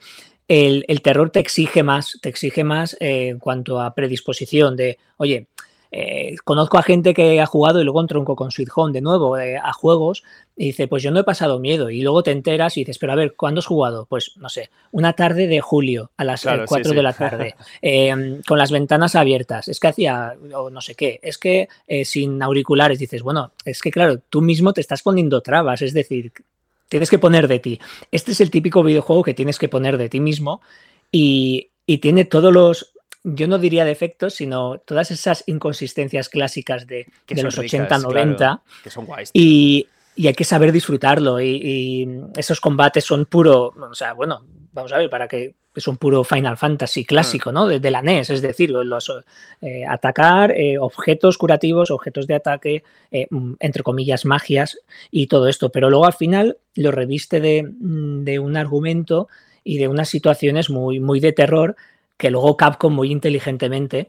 [0.50, 5.46] el, terror te exige más, te exige más eh, en cuanto a predisposición de, oye,
[5.92, 9.38] eh, conozco a gente que ha jugado y luego tronco con Sweet Home de nuevo
[9.38, 10.24] eh, a juegos
[10.56, 11.88] y dice, pues yo no he pasado miedo.
[11.88, 14.06] Y luego te enteras y dices, pero a ver, ¿cuándo has jugado?
[14.06, 18.58] Pues no sé, una tarde de julio a las 4 de la tarde, em, con
[18.58, 19.68] las ventanas abiertas.
[19.68, 21.68] Es que hacía, o no sé qué, es que
[22.04, 26.32] sin auriculares dices, bueno, es que claro, tú mismo te estás poniendo trabas, es decir,
[26.90, 27.80] tienes que poner de ti.
[28.10, 30.60] Este es el típico videojuego que tienes que poner de ti mismo
[31.10, 31.68] y,
[32.00, 32.92] tiene todos los,
[33.24, 38.62] yo no diría defectos, sino todas esas inconsistencias clásicas de, los 80, 90.
[38.84, 39.30] que son guays.
[39.32, 41.40] Y, y hay que saber disfrutarlo.
[41.40, 45.96] Y, esos combates son puro, o sea, bueno, vamos a ver, para que es un
[45.96, 47.54] puro Final Fantasy clásico, mm.
[47.54, 47.66] ¿no?
[47.66, 49.12] De, la NES, es decir, los,
[49.60, 54.78] eh, atacar eh, objetos curativos, objetos de ataque, eh, mm, entre comillas, magias
[55.10, 55.70] y todo esto.
[55.70, 59.28] Pero luego al final lo reviste de, mm, de, un argumento
[59.62, 61.76] y de unas situaciones muy, muy de terror
[62.16, 64.08] que luego Capcom muy inteligentemente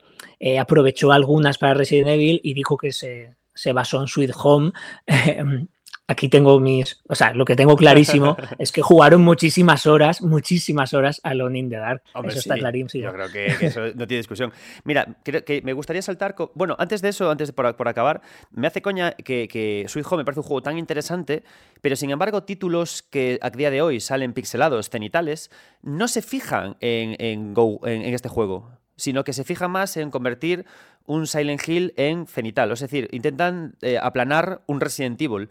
[0.59, 4.73] aprovechó algunas para Resident Evil y dijo que se, se basó en Sweet Home
[6.11, 10.93] aquí tengo mis, o sea, lo que tengo clarísimo es que jugaron muchísimas horas, muchísimas
[10.93, 12.03] horas a Alone in the Dark.
[12.25, 13.03] eso está clarísimo.
[13.03, 14.51] Yo creo que, eso no tiene discusión.
[14.83, 18.21] Mira, creo que me gustaría saltar, bueno, antes de eso, antes de por, acabar,
[18.51, 21.43] me hace coña que, que Sweet Home me parece un juego tan interesante,
[21.81, 26.77] pero sin embargo títulos que a día de hoy salen pixelados, cenitales, no se fijan
[26.79, 30.65] en, en, en este juego sino que se fijan más en convertir
[31.05, 32.71] un Silent Hill en cenital.
[32.71, 35.49] Es decir, intentan eh, aplanar un Resident Evil.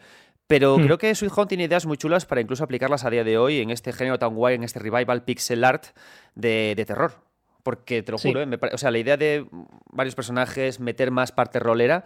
[0.50, 0.82] Pero hmm.
[0.82, 3.60] creo que Sweet Home tiene ideas muy chulas para incluso aplicarlas a día de hoy
[3.60, 5.84] en este género tan guay, en este revival pixel art
[6.34, 7.12] de, terror.
[7.62, 9.46] Porque te lo juro, eh, o sea, la idea de
[9.92, 12.04] varios personajes, meter más parte rolera,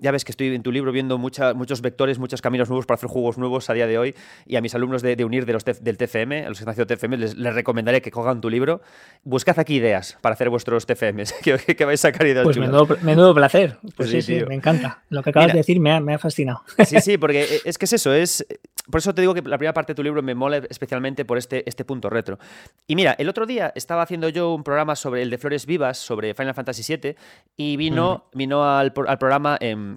[0.00, 3.08] ya ves que estoy en tu libro viendo muchos vectores, muchos caminos nuevos para hacer
[3.08, 4.14] juegos nuevos a día de hoy.
[4.46, 7.36] Y a mis alumnos de, UNIR de los del TFM, a los Ignacio TFM, les,
[7.36, 8.80] les, recomendaré que cojan tu libro.
[9.24, 13.34] Buscad aquí ideas para hacer vuestros TFMs, que, que vais a sacar ideas Pues menudo,
[13.34, 13.78] placer.
[13.96, 15.02] Pues sí, sí, me encanta.
[15.10, 16.62] Lo que acabas de decir me ha, me ha, fascinado.
[16.86, 18.46] Sí, sí, porque es que es eso, es...
[18.90, 21.38] Por eso te digo que la primera parte de tu libro me mola especialmente por
[21.38, 22.38] este, este punto retro.
[22.88, 25.98] Y mira, el otro día estaba haciendo yo un programa sobre el de Flores Vivas,
[25.98, 27.14] sobre Final Fantasy VII,
[27.56, 29.58] y vino, vino al, al programa...
[29.60, 29.89] en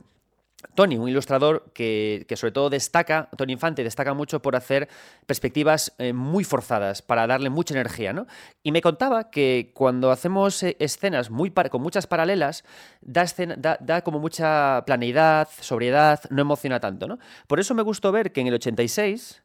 [0.75, 4.89] Tony, un ilustrador que, sobre todo destaca, Tony Infante destaca mucho por hacer
[5.25, 8.27] perspectivas eh, muy forzadas, para darle mucha energía, ¿no?
[8.63, 11.29] Y me contaba que cuando hacemos eh, escenas
[11.69, 12.63] con muchas paralelas,
[13.01, 17.19] da, como mucha planeidad, sobriedad, no emociona tanto, ¿no?
[17.47, 19.43] Por eso me gustó ver que en el 86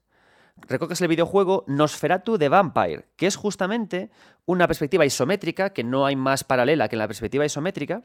[0.67, 4.11] recoges el videojuego Nosferatu de Vampire, que es justamente
[4.47, 8.03] una perspectiva isométrica, que no hay más paralela que la perspectiva isométrica,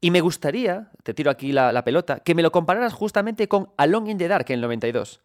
[0.00, 4.12] y me gustaría, te tiro aquí la, pelota, que me lo compararas justamente con Alone
[4.12, 5.20] in the Dark en el 92.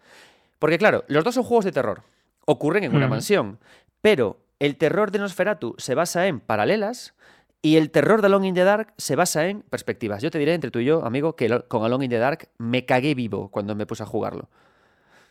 [0.60, 2.04] Porque claro, los dos son juegos de terror,
[2.46, 3.60] ocurren en una mansión,
[4.02, 7.14] pero el terror de Nosferatu se basa en paralelas
[7.62, 10.22] y el terror de Alone in the Dark se basa en perspectivas.
[10.22, 12.86] Yo te diré entre tú y yo, amigo, que con Alone in the Dark me
[12.86, 14.50] cagué vivo cuando me puse a jugarlo.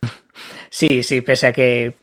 [0.68, 1.94] Sí, sí, pese a que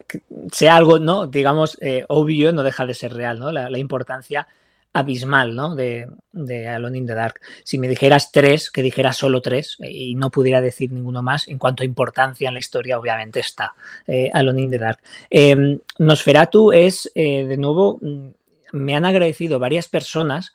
[0.54, 1.28] sea algo, ¿no?
[1.28, 3.52] Digamos, eh, obvio, no deja de ser real, ¿no?
[3.52, 4.48] la importancia
[4.94, 5.76] abismal, ¿no?
[5.76, 7.40] De, de, Alone in the Dark.
[7.64, 11.48] Si me dijeras tres, que dijeras solo tres eh, y no pudiera decir ninguno más,
[11.48, 13.74] en cuanto a importancia en la historia, obviamente está
[14.08, 15.00] eh, Alone in the Dark.
[15.30, 18.30] Em, Nosferatu es, eh, de nuevo, mm,
[18.74, 20.54] me han agradecido varias personas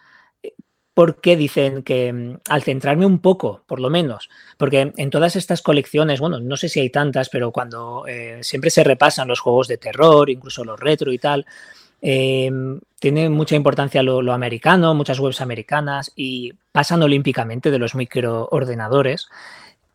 [0.95, 5.63] porque dicen que mm, al centrarme un poco, por lo menos, porque en todas estas
[5.63, 8.05] colecciones, bueno, no sé si hay tantas, pero cuando
[8.41, 11.47] siempre se repasan los juegos de terror, incluso los retro y tal,
[12.09, 19.27] Em, tiene mucha importancia lo, americano, muchas webs americanas y pasan olímpicamente de los microordenadores.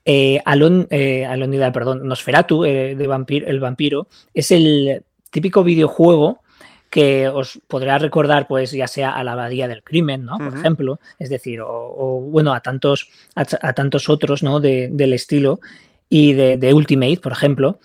[0.04, 1.26] Eh, Alon, eh,
[1.74, 6.42] perdón, Nosferatu, eh, de vampir, el vampiro, es el típico videojuego
[6.90, 10.38] que os podrá recordar, pues, ya sea a la abadía del crimen, ¿no?
[10.38, 14.60] Por ejemplo, es decir, o, bueno, a tantos, a, tantos otros, ¿no?
[14.60, 15.62] del estilo
[16.10, 17.80] y de, de, Ultimate, por ejemplo,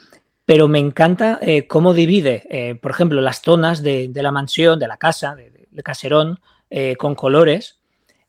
[0.47, 4.87] pero me encanta eh, cómo divide, eh, por ejemplo, las zonas de, la mansión, de
[4.87, 6.39] la casa, de, caserón,
[6.71, 7.79] eh, con colores.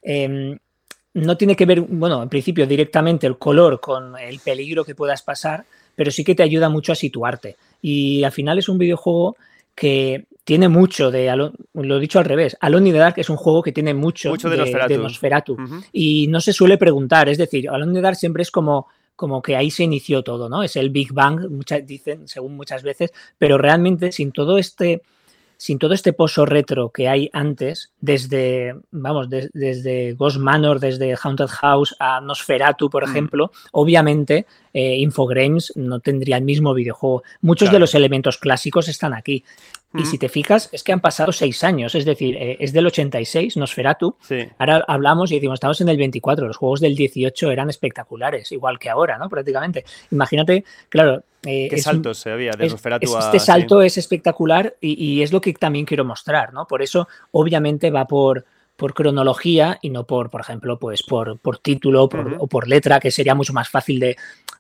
[0.01, 0.58] Em,
[1.13, 5.21] no tiene que ver, bueno, en principio directamente el color con el peligro que puedas
[5.21, 7.56] pasar, pero sí que te ayuda mucho a situarte.
[7.84, 9.38] Y al final es un videojuego
[9.75, 13.38] que tiene mucho de, lo he dicho al revés, Alone in the Dark es un
[13.38, 15.58] juego que tiene mucho, de, Nosferatu.
[15.91, 19.41] Y no se suele preguntar, es decir, Alone in the Dark siempre es como como
[19.41, 20.63] que ahí se inició todo, ¿no?
[20.63, 25.01] Es el Big Bang, muchas, dicen, según muchas veces, pero realmente sin todo este,
[25.58, 31.47] sin todo este pozo retro que hay antes, desde, vamos, desde Ghost Manor, desde Haunted
[31.47, 33.10] House a Nosferatu, por mm.
[33.10, 37.23] ejemplo, obviamente eh, Infogrames no tendría el mismo videojuego.
[37.41, 39.43] Muchos de los elementos clásicos están aquí.
[39.93, 42.88] Y si te fijas, es que han pasado seis años, es decir, eh, es del
[42.88, 44.17] 86, Nosferatu.
[44.58, 48.80] Ahora hablamos y decimos, estamos en el 24, los juegos del 18 eran espectaculares, igual
[48.80, 49.30] que ahora, ¿no?
[49.30, 49.86] Prácticamente.
[50.12, 51.23] Imagínate, claro.
[51.45, 53.19] Eh, Qué saltos se había de Nosferatu a.
[53.19, 56.67] Este salto es espectacular y, es lo que también quiero mostrar, ¿no?
[56.67, 58.45] Por eso, obviamente, va por,
[58.76, 63.12] por cronología y no por, por ejemplo, pues por, por título o por letra, que
[63.12, 64.17] sería mucho más fácil de,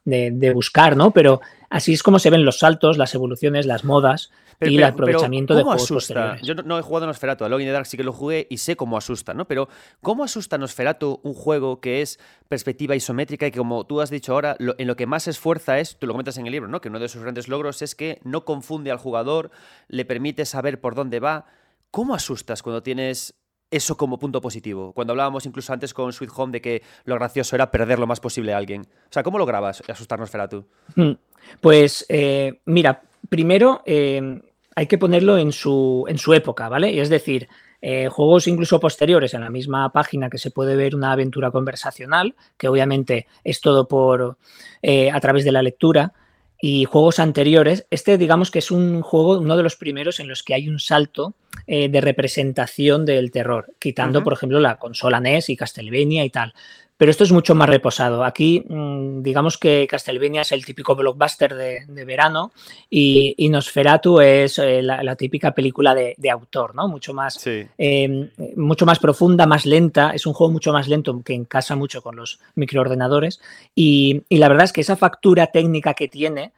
[0.07, 1.11] de, buscar, ¿no?
[1.11, 5.55] Pero así es como se ven los saltos, las evoluciones, las modas y el aprovechamiento
[5.55, 6.37] de juegos asusta?
[6.41, 8.57] Yo no, he jugado a Nosferatu, a Login the Dark sí que lo jugué y
[8.57, 9.47] sé cómo asusta, ¿no?
[9.47, 9.69] Pero
[10.01, 14.33] ¿cómo asusta Nosferatu un juego que es perspectiva isométrica y que como tú has dicho
[14.33, 16.81] ahora, en lo que más se esfuerza es, tú lo comentas en el libro, ¿no?
[16.81, 19.51] Que uno de sus grandes logros es que no confunde al jugador,
[19.87, 21.45] le permite saber por dónde va.
[21.91, 23.35] ¿Cómo asustas cuando tienes
[23.71, 24.93] eso como punto positivo.
[24.93, 28.19] Cuando hablábamos incluso antes con Sweet Home de que lo gracioso era perder lo más
[28.19, 28.81] posible a alguien.
[28.81, 30.65] O sea, ¿cómo lo grabas asustarnos, Feratu?
[30.95, 31.13] Hmm.
[31.61, 34.41] Pues eh, mira, primero eh,
[34.75, 36.99] hay que ponerlo en su, en su época, ¿vale?
[36.99, 37.47] Es decir,
[37.81, 42.35] eh, juegos incluso posteriores en la misma página que se puede ver una aventura conversacional,
[42.57, 44.37] que obviamente es todo por
[44.83, 46.13] a través de la lectura,
[46.59, 47.85] y juegos anteriores.
[47.89, 50.79] Este, digamos que es un juego, uno de los primeros en los que hay un
[50.79, 51.35] salto
[51.65, 56.53] eh, de representación del terror, quitando, por ejemplo, la consola NES y Castlevania y tal.
[56.97, 58.25] Pero esto es mucho más reposado.
[58.25, 62.51] Aquí, mm, digamos que Castlevania es el típico blockbuster de, verano
[62.89, 66.87] y, Nosferatu es eh, la, típica película de, autor, ¿no?
[66.87, 70.11] Mucho más, em, mucho más profunda, más lenta.
[70.11, 73.39] Es un juego mucho más lento que encasa mucho con los microordenadores.
[73.75, 76.51] Y, la verdad es que esa factura técnica que tiene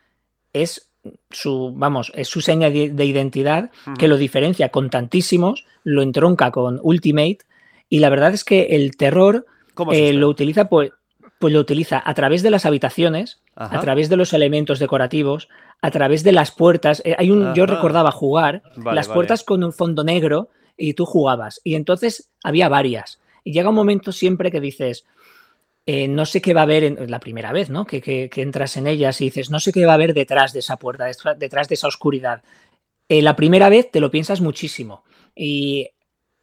[0.54, 0.90] es
[1.30, 6.80] su, vamos, es su seña de, identidad que lo diferencia con tantísimos, lo entronca con
[6.82, 7.40] Ultimate.
[7.90, 9.46] Y la verdad es que el terror
[9.92, 10.92] eh, lo utiliza, pues,
[11.40, 15.50] pues lo utiliza a través de las habitaciones, a través de los elementos decorativos,
[15.82, 17.02] a través de las puertas.
[17.06, 21.62] Eh, hay un, yo recordaba jugar las puertas con un fondo negro y tú jugabas.
[21.64, 23.20] Y entonces había varias.
[23.44, 25.06] Y llega un momento siempre que dices,
[25.86, 27.86] eh, no sé qué va a haber en, la primera vez, ¿no?
[27.86, 30.78] Que, entras en ellas y dices, no sé qué va a haber detrás de esa
[30.78, 31.08] puerta,
[31.38, 32.44] detrás de esa oscuridad.
[33.08, 35.04] la primera vez te lo piensas muchísimo.
[35.36, 35.90] Y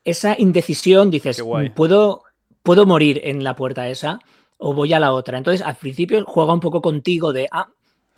[0.06, 1.42] esa indecisión dices,
[1.74, 2.22] puedo,
[2.66, 4.18] puedo morir en la puerta esa
[4.58, 5.38] o voy a la otra.
[5.38, 7.68] Entonces, al principio juega un poco contigo de, ah,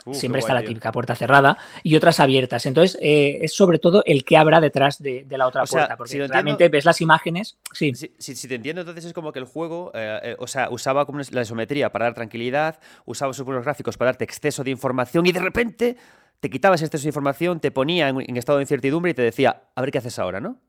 [0.05, 2.65] uh, siempre está la típica puerta cerrada y otras abiertas.
[2.65, 6.67] Entonces, eh, es sobre todo el que habrá detrás de, la otra puerta, porque realmente
[6.67, 7.59] ves las imágenes.
[7.73, 7.93] Sí.
[7.93, 11.19] Si, te entiendo, entonces es como que el juego, eh, eh, o sea, usaba como
[11.29, 15.41] la isometría para dar tranquilidad, usaba sus gráficos para darte exceso de información y de
[15.41, 15.95] repente
[16.39, 19.81] te quitabas exceso de información, te ponía en estado de incertidumbre y te decía, a
[19.81, 20.59] ver qué haces ahora, ¿no?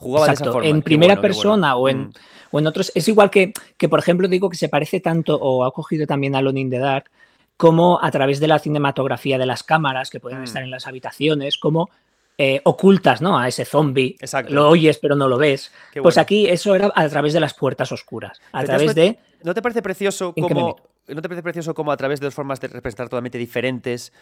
[0.00, 2.12] Jugaba En primera persona o, en, mm.
[2.52, 2.90] o en otros.
[2.94, 6.34] Es igual que, que, por ejemplo, digo que se parece tanto o ha cogido también
[6.34, 7.10] a Alone in the Dark
[7.58, 10.44] como a través de la cinematografía de las cámaras que pueden mm.
[10.44, 11.90] estar en las habitaciones, como
[12.38, 13.38] eh, ocultas ¿no?
[13.38, 14.16] a ese zombie.
[14.48, 15.70] Lo oyes pero no lo ves.
[16.02, 18.40] pues aquí eso era a través de las puertas oscuras.
[18.52, 19.18] A través de.
[19.42, 20.76] ¿No te parece precioso como.
[21.06, 24.12] ¿No te parece precioso como a través de dos formas de representar totalmente diferentes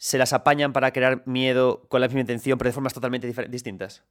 [0.00, 4.02] se las apañan para crear miedo con la misma intención, pero de formas totalmente distintas?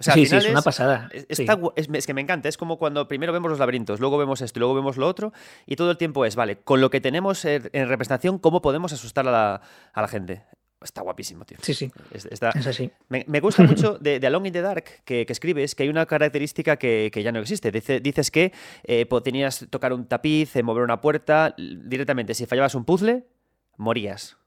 [0.00, 1.08] Sí, sí, es una pasada.
[1.12, 4.60] Es, que me encanta, es como cuando primero vemos los laberintos, luego vemos esto y
[4.60, 5.32] luego vemos lo otro,
[5.66, 9.28] y todo el tiempo es, vale, con lo que tenemos en representación, ¿cómo podemos asustar
[9.28, 9.60] a
[9.94, 10.42] la, gente?
[10.82, 11.58] Está guapísimo, tío.
[11.60, 11.92] Sí, sí.
[12.10, 12.90] es así.
[13.08, 17.10] Me, gusta mucho de, Along in the Dark que, escribes que hay una característica que,
[17.14, 17.70] ya no existe.
[17.70, 18.52] dices que
[18.84, 23.26] eh, tenías tocar un tapiz, eh, mover una puerta, directamente, si fallabas un puzzle,
[23.76, 24.38] morías.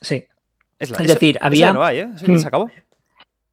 [0.00, 0.26] Sí.
[0.78, 1.72] Es, decir, había.
[1.72, 2.08] no hay, ¿eh?
[2.18, 2.68] se acabó.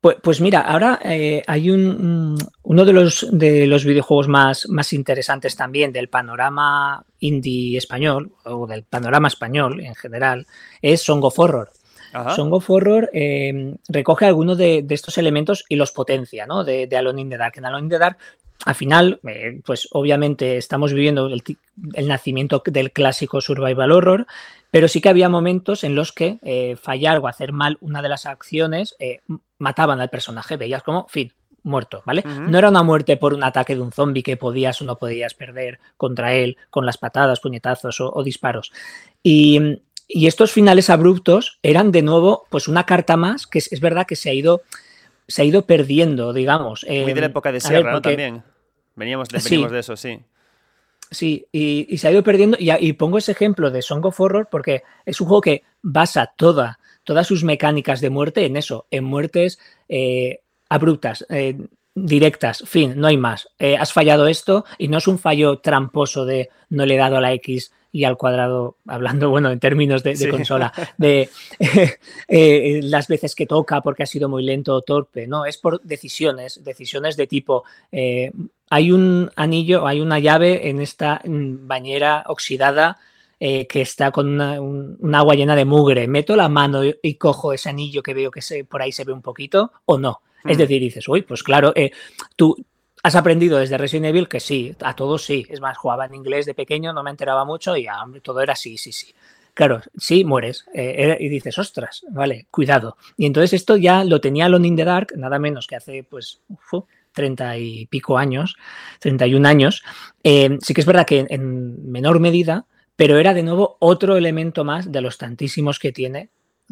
[0.03, 4.91] Pues, pues, mira, ahora eh, hay un, uno de los, de los videojuegos más, más
[4.91, 10.45] interesantes también del panorama indie español, o del panorama español en general,
[10.81, 11.71] es Song of Horror.
[12.35, 16.65] Song of Horror em, recoge algunos de, estos elementos y los potencia, ¿no?
[16.65, 17.53] De, de, Alone in the Dark.
[17.55, 18.17] En Alone in the Dark,
[18.65, 21.41] al final, eh, pues obviamente estamos viviendo el,
[21.93, 24.27] el, nacimiento del clásico survival horror,
[24.73, 28.09] pero sí que había momentos en los que eh, fallar o hacer mal una de
[28.09, 29.19] las acciones eh,
[29.59, 30.57] mataban al personaje.
[30.57, 32.23] Veías como, fin, muerto, ¿vale?
[32.25, 35.35] No era una muerte por un ataque de un zombie que podías o no podías
[35.35, 38.71] perder contra él con las patadas, puñetazos o, disparos.
[39.21, 44.15] Y, estos finales abruptos eran de nuevo, pues una carta más que es, verdad que
[44.15, 44.63] se ha ido,
[45.27, 46.83] se ha ido perdiendo, digamos.
[46.89, 48.01] Muy de la época de Sierra, ¿no?
[48.01, 48.41] También.
[48.95, 50.19] Veníamos veníamos de eso, sí.
[51.13, 52.57] Sí, y, se ha ido perdiendo.
[52.59, 56.79] Y, pongo ese ejemplo de Song of Horror porque es un juego que basa toda,
[57.03, 61.57] todas sus mecánicas de muerte en eso, en muertes eh, abruptas, eh,
[61.93, 63.47] directas, fin, no hay más.
[63.59, 67.17] Eh, has fallado esto y no es un fallo tramposo de no le he dado
[67.17, 71.29] a la X y al cuadrado, hablando, bueno, en términos de, consola, de
[72.83, 76.61] las veces que toca porque ha sido muy lento o torpe, no, es por decisiones,
[76.63, 77.63] decisiones de tipo,
[78.73, 82.97] hay un anillo, hay una llave en esta mm, bañera oxidada
[83.39, 86.07] eh, que está con un, agua llena de mugre.
[86.07, 89.11] ¿Meto la mano y, cojo ese anillo que veo que se, por ahí se ve
[89.11, 90.21] un poquito o no?
[90.45, 90.59] Es mm.
[90.61, 91.91] decir, dices, uy, pues claro, eh,
[92.35, 92.55] tú
[93.03, 95.45] has aprendido desde Resident Evil que sí, a todos sí.
[95.49, 98.55] Es más, jugaba en inglés de pequeño, no me enteraba mucho y ah, todo era
[98.55, 99.13] sí, sí, sí.
[99.53, 100.65] Claro, sí, mueres.
[100.73, 102.97] Eh, y dices, ostras, vale, cuidado.
[103.17, 106.41] Y entonces esto ya lo tenía Lone in the Dark, nada menos que hace, pues,
[107.11, 108.55] treinta y pico años,
[108.99, 109.83] 31 años,
[110.23, 114.63] eh, sí que es verdad que en menor medida, pero era de nuevo otro elemento
[114.63, 116.29] más de los tantísimos que tiene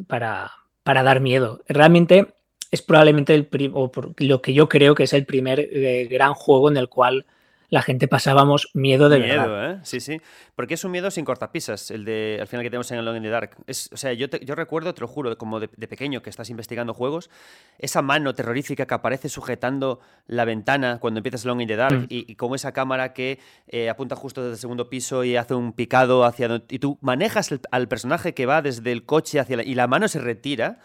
[0.08, 0.52] para,
[0.84, 1.62] para dar miedo.
[1.68, 2.34] Realmente
[2.72, 6.70] es probablemente el o lo que yo creo que es el primer eh, gran juego
[6.70, 7.26] en el cual
[7.72, 9.72] la gente pasábamos miedo de miedo, verdad.
[9.72, 9.80] ¿eh?
[9.84, 10.22] Sí, sí.
[10.56, 13.24] Porque es un miedo sin cortapisas, el de al final que tenemos en Alone in
[13.24, 13.56] the Dark.
[13.66, 16.94] Es, o sea, yo, yo recuerdo, te lo juro, como de, pequeño que estás investigando
[16.94, 17.30] juegos,
[17.80, 22.06] esa mano terrorífica que aparece sujetando la ventana cuando empiezas Alone in the Dark mm.
[22.10, 25.72] y, como esa cámara que eh, apunta justo desde el segundo piso y hace un
[25.72, 29.64] picado hacia donde, y tú manejas al personaje que va desde el coche hacia la,
[29.64, 30.80] y la mano se retira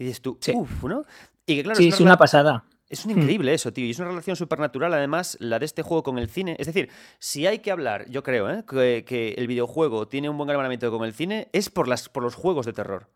[0.00, 1.04] y dices tú, uff, ¿no?
[1.44, 2.64] Y que claro, sí, es una pasada.
[2.88, 3.84] Es un increíble eso, tío.
[3.84, 6.56] Y es una relación supernatural, además, la de este juego con el cine.
[6.58, 6.88] Es decir,
[7.18, 8.64] si hay que hablar, yo creo, ¿eh?
[8.64, 12.34] que, el videojuego tiene un buen hermanamiento con el cine, es por, las, por los
[12.34, 13.08] juegos de terror.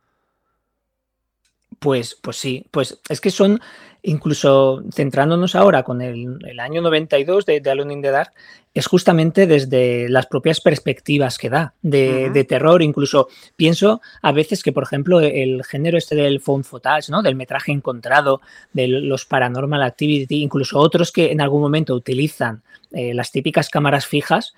[1.79, 3.61] Pues, pues sí, pues es que son,
[4.05, 8.33] incluso centrándonos ahora con el, año 92 de, de, Alone in the Dark,
[8.75, 12.83] es justamente desde las propias perspectivas que da de, terror.
[12.83, 17.23] Incluso pienso a veces que, por ejemplo, el género este del phone footage, ¿no?
[17.23, 18.41] del metraje encontrado,
[18.73, 24.07] de los paranormal activity, incluso otros que en algún momento utilizan eh, las típicas cámaras
[24.07, 24.55] fijas,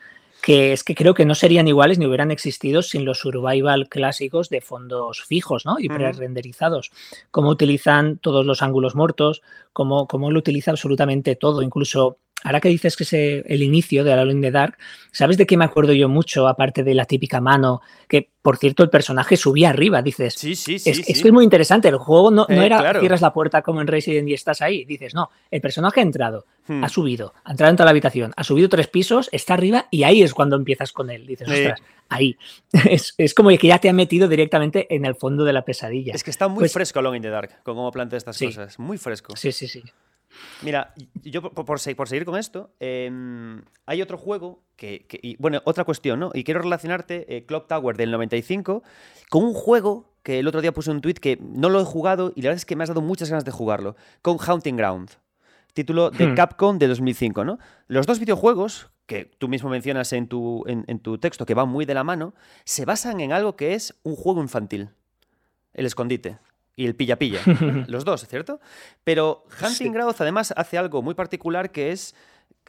[0.46, 4.48] que es que creo que no serían iguales ni hubieran existido sin los survival clásicos
[4.48, 5.80] de fondos fijos ¿no?
[5.80, 6.92] y pre-renderizados.
[7.32, 9.42] Cómo utilizan todos los ángulos muertos,
[9.72, 14.12] cómo, cómo lo utiliza absolutamente todo, incluso ahora que dices que es el inicio de
[14.12, 14.76] Alone in the Dark,
[15.10, 17.80] ¿sabes de qué me acuerdo yo mucho, aparte de la típica mano?
[18.08, 20.34] Que, por cierto, el personaje subía arriba, dices.
[20.34, 20.90] Sí, sí, sí.
[20.90, 21.88] Es, que es muy interesante.
[21.88, 24.84] El juego no, no eh, era cierras la puerta como en Resident y estás ahí.
[24.84, 26.84] Dices, no, el personaje ha entrado, hmm.
[26.84, 30.04] ha subido, ha entrado en toda la habitación, ha subido tres pisos, está arriba y
[30.04, 31.26] ahí es cuando empiezas con él.
[31.26, 32.36] Dices, ostras, ahí.
[33.18, 36.12] Es, como que ya te ha metido directamente en el fondo de la pesadilla.
[36.14, 38.78] Es que está muy pues fresco Alone in the Dark, con cómo plantea estas cosas.
[38.78, 39.34] Muy fresco.
[39.36, 39.82] Sí, sí, sí.
[40.62, 46.20] Mira, yo por, seguir con esto, em, hay otro juego que, y, bueno, otra cuestión,
[46.20, 46.30] ¿no?
[46.34, 48.82] Y quiero relacionarte eh, Clock Tower del 95
[49.28, 52.32] con un juego que el otro día puse un tweet que no lo he jugado
[52.34, 55.10] y la verdad es que me has dado muchas ganas de jugarlo, con Haunting Ground,
[55.72, 56.34] título de hmm.
[56.34, 57.58] Capcom de 2005, ¿no?
[57.86, 61.84] Los dos videojuegos que tú mismo mencionas en tu, en tu texto que van muy
[61.84, 62.34] de la mano,
[62.64, 64.88] se basan en algo que es un juego infantil,
[65.74, 66.38] el escondite
[66.76, 67.40] y el pilla-pilla.
[67.88, 68.60] los dos, ¿cierto?
[69.02, 72.14] Pero Hunting Ground además hace algo muy particular que es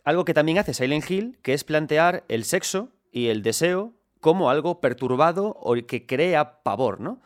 [0.06, 4.50] algo que también hace Silent Hill, que es plantear el sexo y el deseo como
[4.50, 7.22] algo perturbado o que crea pavor, ¿no?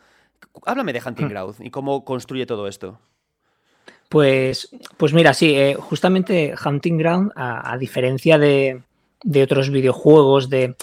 [0.66, 1.30] Háblame de Hunting hmm.
[1.30, 2.98] Ground y cómo construye todo esto.
[4.08, 4.68] Pues,
[4.98, 8.82] pues mira, sí, eh, justamente Hunting Ground, a, diferencia de,
[9.22, 10.76] de, otros videojuegos de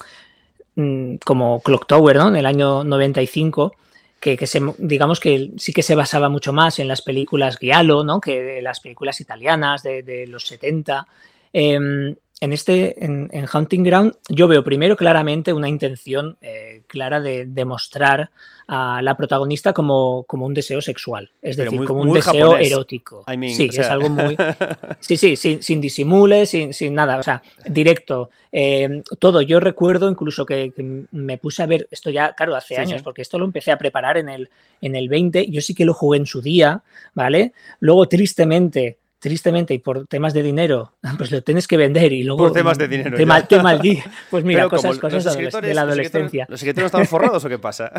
[0.76, 2.30] mm, como Clock Tower, ¿no?
[2.30, 3.76] En el año 95,
[4.20, 8.20] que, se, digamos que sí que se basaba mucho más en las películas Giallo, ¿no?
[8.20, 11.08] que las películas italianas de, los 70.
[11.54, 17.46] Em, en este, en, Hunting Ground, yo veo primero claramente una intención eh, clara de
[17.46, 18.32] demostrar
[18.68, 23.26] a la protagonista como, como un deseo sexual, es decir, como un deseo erótico.
[23.48, 24.38] sí, es algo muy...
[25.00, 28.30] Sí, sí, sin, sin disimules, sin, sin, nada, o sea, directo.
[28.52, 30.72] Eh, todo, yo recuerdo incluso que,
[31.12, 34.18] me puse a ver, esto ya, claro, hace años, porque esto lo empecé a preparar
[34.18, 34.50] en el,
[34.82, 36.84] en el 20, yo sí que lo jugué en su día,
[37.16, 37.54] ¿vale?
[37.80, 42.46] Luego, tristemente, tristemente y por temas de dinero, pues lo tienes que vender y luego...
[42.46, 43.18] Por temas de dinero.
[43.18, 46.46] Te, mal, te Pues mira, cosas, cosas de la adolescencia.
[46.50, 47.92] ¿Los escritores están forrados o qué pasa?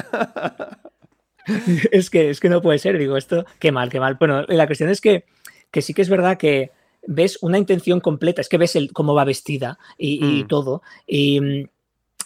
[1.93, 4.17] es, que, es que no puede ser, digo, esto, qué mal, qué mal.
[4.19, 5.25] Bueno, la cuestión es que,
[5.71, 6.71] que sí que es verdad que
[7.07, 10.49] ves una intención completa, es que ves el, cómo va vestida y, mm.
[10.49, 10.83] todo.
[11.07, 11.69] Y,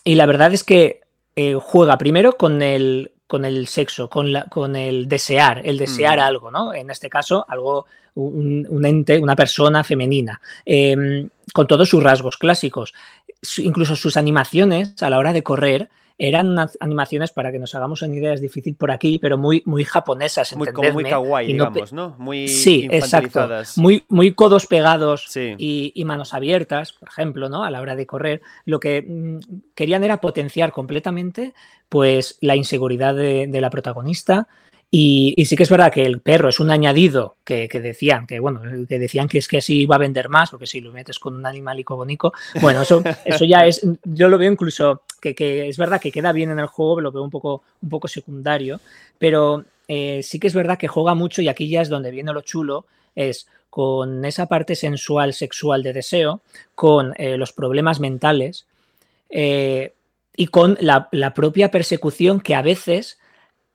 [0.04, 1.00] y, la verdad es que
[1.36, 6.18] eh, juega primero con el, con el sexo, con, la, con el desear, el desear
[6.18, 6.74] algo, ¿no?
[6.74, 12.92] En este caso, algo, un, ente, una persona femenina, em, con todos sus rasgos clásicos.
[13.58, 18.02] Incluso sus animaciones a la hora de correr eran unas animaciones, para que nos hagamos
[18.02, 21.92] una idea, es difícil por aquí, pero muy, muy japonesas, muy, como muy kawaii, digamos,
[21.92, 22.14] ¿no?
[22.18, 23.48] Muy sí, exacto.
[23.76, 27.64] Muy, muy codos pegados y, manos abiertas, por ejemplo, ¿no?
[27.64, 28.42] A la hora de correr.
[28.64, 29.38] Lo que mm,
[29.74, 31.54] querían era potenciar completamente
[31.88, 34.48] pues la inseguridad de, de la protagonista,
[34.96, 38.62] y, sí que es verdad que el perro es un añadido que, decían, que bueno,
[38.88, 41.34] que decían que es que así va a vender más, porque si lo metes con
[41.34, 46.00] un animalico bonito, bueno, eso, eso ya es, yo lo veo incluso que, es verdad
[46.00, 48.80] que queda bien en el juego, lo veo un poco, un poco secundario,
[49.18, 52.32] pero eh, sí que es verdad que juega mucho y aquí ya es donde viene
[52.32, 52.86] lo chulo,
[53.16, 56.40] es con esa parte sensual, sexual de deseo,
[56.76, 58.64] con eh, los problemas mentales
[59.28, 59.92] eh,
[60.36, 63.18] y con la, propia persecución que a veces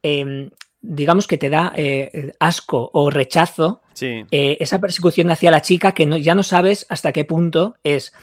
[0.02, 0.52] em,
[0.82, 6.06] digamos que te da eh, asco o rechazo, eh, esa persecución hacia la chica que
[6.06, 8.14] no, ya no sabes hasta qué punto es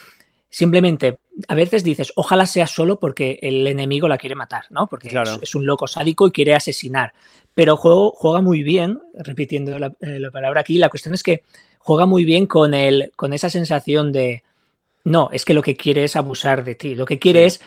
[0.49, 4.87] simplemente, a veces dices, ojalá sea solo porque el enemigo la quiere matar, ¿no?
[4.87, 7.13] Porque es, un loco sádico y quiere asesinar.
[7.53, 11.43] Pero juego, juega muy bien, repitiendo la, eh, la, palabra aquí, la cuestión es que
[11.79, 14.45] juega muy bien con, el, con esa sensación de,
[15.05, 16.95] No, es que lo que quiere es abusar de ti.
[16.95, 17.61] Lo que quiere es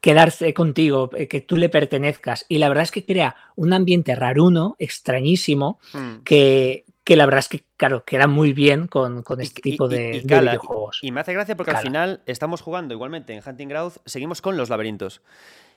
[0.00, 2.46] quedarse contigo, eh, que tú le pertenezcas.
[2.48, 6.22] Y la verdad es que crea un ambiente raruno, extrañísimo, hmm.
[6.24, 11.00] que, que la verdad es que, claro, queda muy bien con, este tipo de, videojuegos.
[11.02, 14.56] Y me hace gracia porque al final estamos jugando igualmente en Hunting Ground, seguimos con
[14.56, 15.22] los laberintos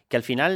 [0.08, 0.56] que al final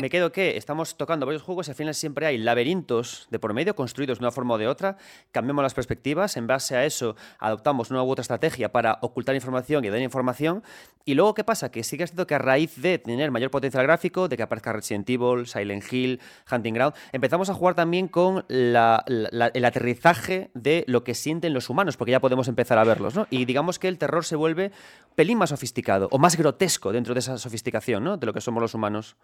[0.00, 3.52] me, quedo, que estamos tocando varios juegos y al final siempre hay laberintos de por
[3.52, 4.96] medio construidos de una forma o de otra,
[5.30, 9.84] cambiamos las perspectivas, en base a eso adoptamos una u otra estrategia para ocultar información
[9.84, 10.62] y dar información
[11.04, 11.70] y luego ¿qué pasa?
[11.70, 15.08] Que sigue siendo que a raíz de tener mayor potencial gráfico, de que aparezca Resident
[15.08, 16.20] Evil, Silent Hill,
[16.50, 21.96] Hunting Ground, empezamos a jugar también con el aterrizaje de lo que sienten los humanos,
[21.96, 23.26] porque ya podemos empezar a verlos, ¿no?
[23.30, 24.70] Y digamos que el terror se vuelve
[25.14, 28.16] pelín más sofisticado o más grotesco dentro de esa sofisticación, ¿no?
[28.16, 29.16] De lo que somos los humanos.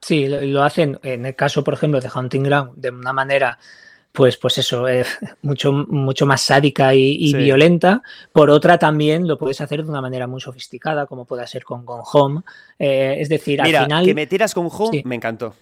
[0.00, 3.58] Sí, lo, hacen en el caso, por ejemplo, de Hunting Ground de una manera
[4.12, 5.06] pues, pues eso, es
[5.42, 8.02] mucho, mucho más sádica y, violenta.
[8.32, 11.84] Por otra, también lo puedes hacer de una manera muy sofisticada, como puede ser con
[11.84, 12.40] Gone Home.
[12.78, 14.04] Eh, es decir, al final.
[14.04, 15.54] Que me tiras con Home me encantó.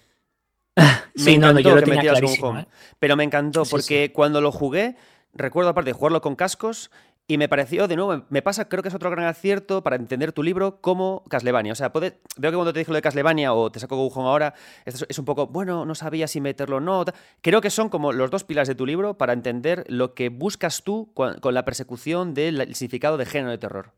[1.15, 2.65] sí, no, yo lo tenía clarísimo, ¿eh?
[2.99, 4.95] Pero me encantó porque cuando lo jugué,
[5.33, 6.91] recuerdo aparte de jugarlo con cascos,
[7.27, 10.33] y me pareció, de nuevo, me pasa, creo que es otro gran acierto para entender
[10.33, 11.71] tu libro como Castlevania.
[11.71, 14.53] O sea, veo que cuando te dije lo de Castlevania o te saco Gujón ahora,
[14.85, 17.05] es un poco, bueno, no sabía si meterlo o no.
[17.41, 20.83] Creo que son como los dos pilares de tu libro para entender lo que buscas
[20.83, 23.91] tú con, la persecución del significado de género de terror.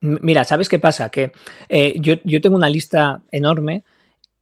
[0.00, 1.10] Mira, ¿sabes qué pasa?
[1.10, 1.32] Que
[1.68, 3.84] eh, yo, yo tengo una lista enorme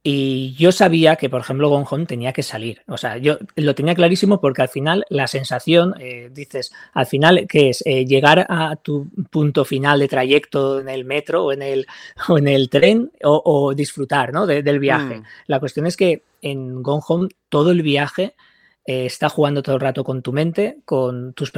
[0.03, 2.81] y yo sabía que, por ejemplo, Gonjon tenía que salir.
[2.87, 7.45] O sea, yo lo tenía clarísimo porque al final la sensación, eh, dices, al final,
[7.47, 11.61] que es eh, llegar a tu punto final de trayecto en el metro o en
[11.61, 11.87] el,
[12.29, 14.47] o en el tren o, disfrutar ¿no?
[14.47, 15.19] del viaje.
[15.19, 15.23] Mm.
[15.45, 18.33] La cuestión es que en Gonjon todo el viaje
[18.85, 21.51] eh, está jugando todo el rato con tu mente, con tus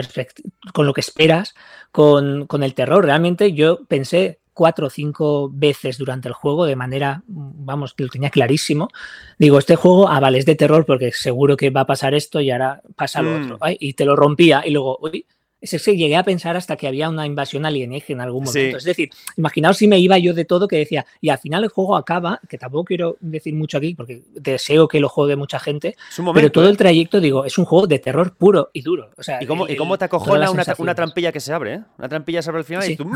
[0.73, 1.55] con lo que esperas,
[1.93, 3.05] con, con el terror.
[3.05, 8.09] Realmente yo pensé, cuatro o cinco veces durante el juego de manera, vamos, que lo
[8.09, 8.89] tenía clarísimo.
[9.37, 12.39] Digo, este juego, ah, vale, es de terror porque seguro que va a pasar esto
[12.39, 13.57] y ahora pasa lo otro.
[13.57, 13.75] Mm.
[13.79, 15.25] y te lo rompía y luego, uy,
[15.63, 18.77] es que llegué a pensar hasta que había una invasión alienígena en algún momento.
[18.77, 21.69] Es decir, imaginaos si me iba yo de todo que decía, y al final el
[21.69, 25.95] juego acaba, que tampoco quiero decir mucho aquí, porque deseo que lo juegue mucha gente,
[26.33, 26.77] pero todo el ¿eh?
[26.77, 29.11] trayecto, digo, es un juego de terror puro y duro.
[29.17, 31.75] O sea, ¿Y, cómo, ¿y cómo te acojona una, una, trampilla que se abre?
[31.75, 31.81] ¿eh?
[31.97, 33.09] Una trampilla se abre al final y tú,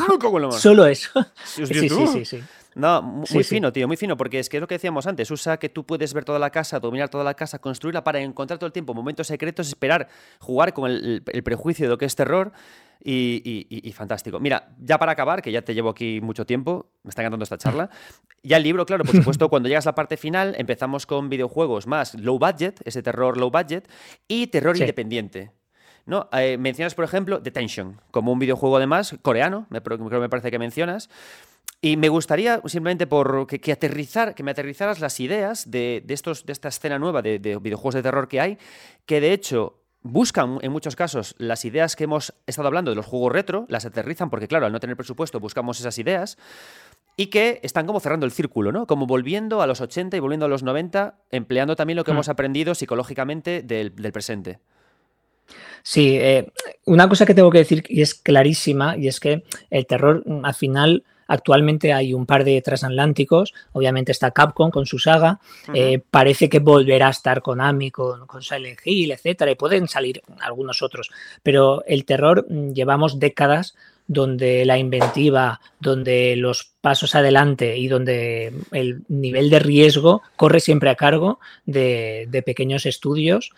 [0.53, 1.09] Solo eso.
[1.43, 2.25] sí, sí, sí.
[2.25, 2.43] sí.
[2.77, 5.57] No, muy fino, tío, muy fino, porque es que es lo que decíamos antes, usa
[5.57, 8.67] que tú puedes ver toda la casa, dominar toda la casa, construirla para encontrar todo
[8.67, 10.07] el tiempo momentos secretos, esperar,
[10.39, 12.51] jugar con el, prejuicio de lo que es terror.
[13.03, 14.39] Y, fantástico.
[14.39, 17.57] Mira, ya para acabar, que ya te llevo aquí mucho tiempo, me está encantando esta
[17.57, 17.89] charla.
[18.43, 21.87] Ya el libro, claro, por supuesto, cuando llegas a la parte final, empezamos con videojuegos
[21.87, 23.89] más low budget, ese terror low budget,
[24.27, 25.51] y terror independiente.
[26.05, 26.29] ¿no?
[26.31, 30.59] Eh, mencionas, por ejemplo, Detention, como un videojuego además coreano, me, creo me parece que
[30.59, 31.09] mencionas.
[31.81, 36.53] Y me gustaría simplemente por que, aterrizar, que me aterrizaras las ideas de, estos, de
[36.53, 38.57] esta escena nueva de, videojuegos de terror que hay,
[39.05, 43.05] que de hecho buscan en muchos casos las ideas que hemos estado hablando de los
[43.05, 46.37] juegos retro, las aterrizan porque claro, al no tener presupuesto buscamos esas ideas
[47.15, 48.87] y que están como cerrando el círculo, ¿no?
[48.87, 52.15] Como volviendo a los 80 y volviendo a los 90, empleando también lo que hmm.
[52.15, 54.59] hemos aprendido psicológicamente del, presente.
[55.83, 56.51] Sí, eh,
[56.85, 60.53] una cosa que tengo que decir y es clarísima y es que el terror al
[60.53, 65.39] final Actualmente hay un par de transatlánticos, obviamente está Capcom con su saga,
[65.73, 70.21] eh, parece que volverá a estar Konami con, con Silent Hill, etcétera, y pueden salir
[70.39, 71.11] algunos otros,
[71.43, 73.75] pero el terror mm, llevamos décadas
[74.07, 80.89] donde la inventiva, donde los pasos adelante y donde el nivel de riesgo corre siempre
[80.89, 83.51] a cargo de, pequeños estudios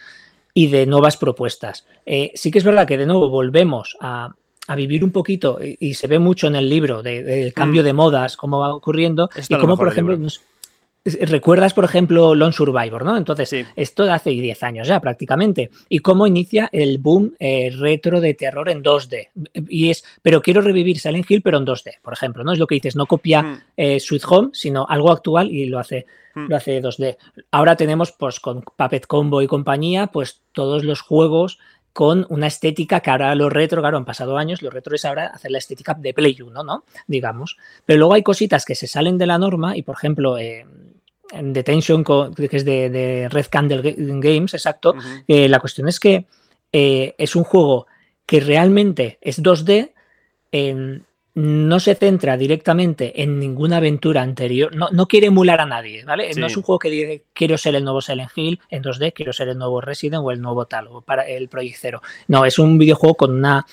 [0.56, 1.86] y de nuevas propuestas.
[2.06, 4.34] Eh, sí que es verdad que de nuevo volvemos a,
[4.70, 7.86] a vivir un poquito, y, se ve mucho en el libro del cambio mm.
[7.86, 10.16] de modas, cómo va ocurriendo, y cómo, por ejemplo,
[11.06, 13.18] recuerdas, por ejemplo, Lone Survivor, ¿no?
[13.18, 18.22] Entonces, esto de hace 10 años ya prácticamente, y cómo inicia el boom eh, retro
[18.22, 19.30] de terror en 2D.
[19.70, 22.54] Y es, pero quiero revivir Silent Hill, pero en 2D, por ejemplo, ¿no?
[22.54, 23.62] Es lo que dices, no copia mm.
[23.76, 26.06] eh, Sweet Home, sino algo actual y lo hace
[26.36, 26.46] mm.
[26.48, 27.18] lo hace 2D.
[27.50, 31.58] Ahora tenemos, pues, con Puppet Combo y compañía, pues todos los juegos
[31.94, 35.28] con una estética que ahora los retro, claro, han pasado años, los retro es ahora
[35.28, 36.84] hacer la estética de Play 1, ¿no?
[37.08, 37.58] Digamos.
[37.86, 40.66] Pero luego hay cositas que se salen de la norma y, por ejemplo, eh,
[41.32, 44.96] en Detention, que es de, Red Candle Games, exacto,
[45.28, 46.26] eh, la cuestión es que
[46.72, 47.88] eh, es un juego
[48.26, 49.92] que realmente es 2D,
[51.40, 56.32] no se centra directamente en ninguna aventura anterior, no, no quiere emular a nadie, ¿vale?
[56.36, 59.32] No es un juego que dice quiero ser el nuevo Silent Hill en 2D, quiero
[59.32, 62.02] ser el nuevo Resident o el nuevo tal, o para el Project Zero.
[62.28, 63.66] No, es un videojuego con una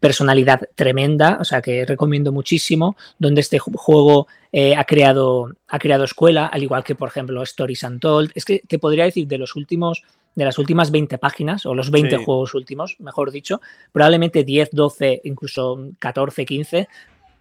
[0.00, 6.04] personalidad tremenda, o sea que recomiendo muchísimo, donde este juego eh, ha, creado, ha creado
[6.04, 8.32] escuela, al igual que por ejemplo Stories Untold.
[8.34, 10.02] Es que te podría decir de los últimos
[10.34, 13.60] de las últimas 20 páginas, o los 20 juegos últimos, mejor dicho,
[13.92, 16.88] probablemente 10, 12, incluso 14, 15,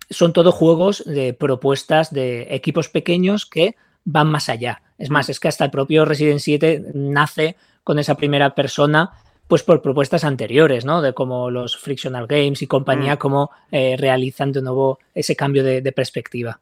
[0.09, 3.75] son todos juegos de propuestas de equipos pequeños que
[4.05, 4.81] van más allá.
[4.97, 9.11] Es más, es que hasta el propio Resident 7 nace con esa primera persona
[9.47, 11.01] pues por propuestas anteriores, ¿no?
[11.01, 13.17] De cómo los Frictional Games y compañía, mm.
[13.17, 16.59] cómo eh, realizan de nuevo ese cambio de, perspectiva.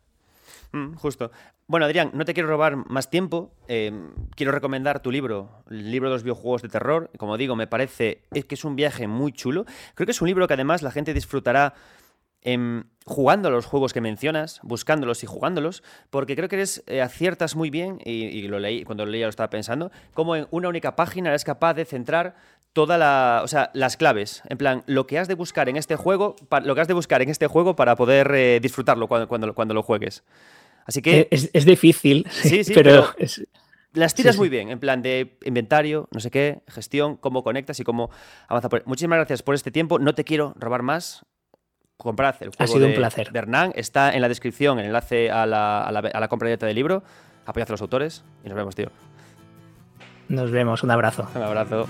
[0.72, 1.32] Mm, justo.
[1.68, 3.54] Bueno, Adrián, no te quiero robar más tiempo.
[3.68, 7.10] Em, quiero recomendar tu libro, el libro de los videojuegos de terror.
[7.18, 9.66] Como digo, me parece que es un viaje muy chulo.
[9.96, 11.76] Creo que es un libro que además la gente disfrutará
[12.42, 17.02] em, jugando a los juegos que mencionas, buscándolos y jugándolos, porque creo que eres, eh,
[17.02, 20.70] aciertas muy bien, y, lo leí, cuando lo leía lo estaba pensando, como en una
[20.70, 22.36] única página eres capaz de centrar
[22.74, 25.96] toda la, o sea, las claves, en plan, lo que has de buscar en este
[25.96, 29.54] juego, lo que has de buscar en este juego para poder eh, disfrutarlo cuando, cuando,
[29.54, 30.24] cuando, lo juegues.
[30.86, 31.28] Así que...
[31.32, 33.14] Eh, es, difícil, sí, sí, pero...
[33.94, 37.84] las tiras muy bien, en plan de inventario, no sé qué, gestión, cómo conectas y
[37.84, 38.10] cómo
[38.48, 38.72] avanzas.
[38.86, 40.00] Muchísimas gracias por este tiempo.
[40.00, 41.26] No te quiero robar más.
[42.04, 43.30] Comprad el juego ha sido de, un placer.
[43.34, 43.74] Hernán.
[43.76, 46.76] Está en la descripción el enlace a la, a la, a la compra directa del
[46.76, 47.04] libro.
[47.46, 48.90] Apoyad a los autores y nos vemos, tío.
[50.28, 51.28] Nos vemos, un abrazo.
[51.36, 51.88] Un abrazo.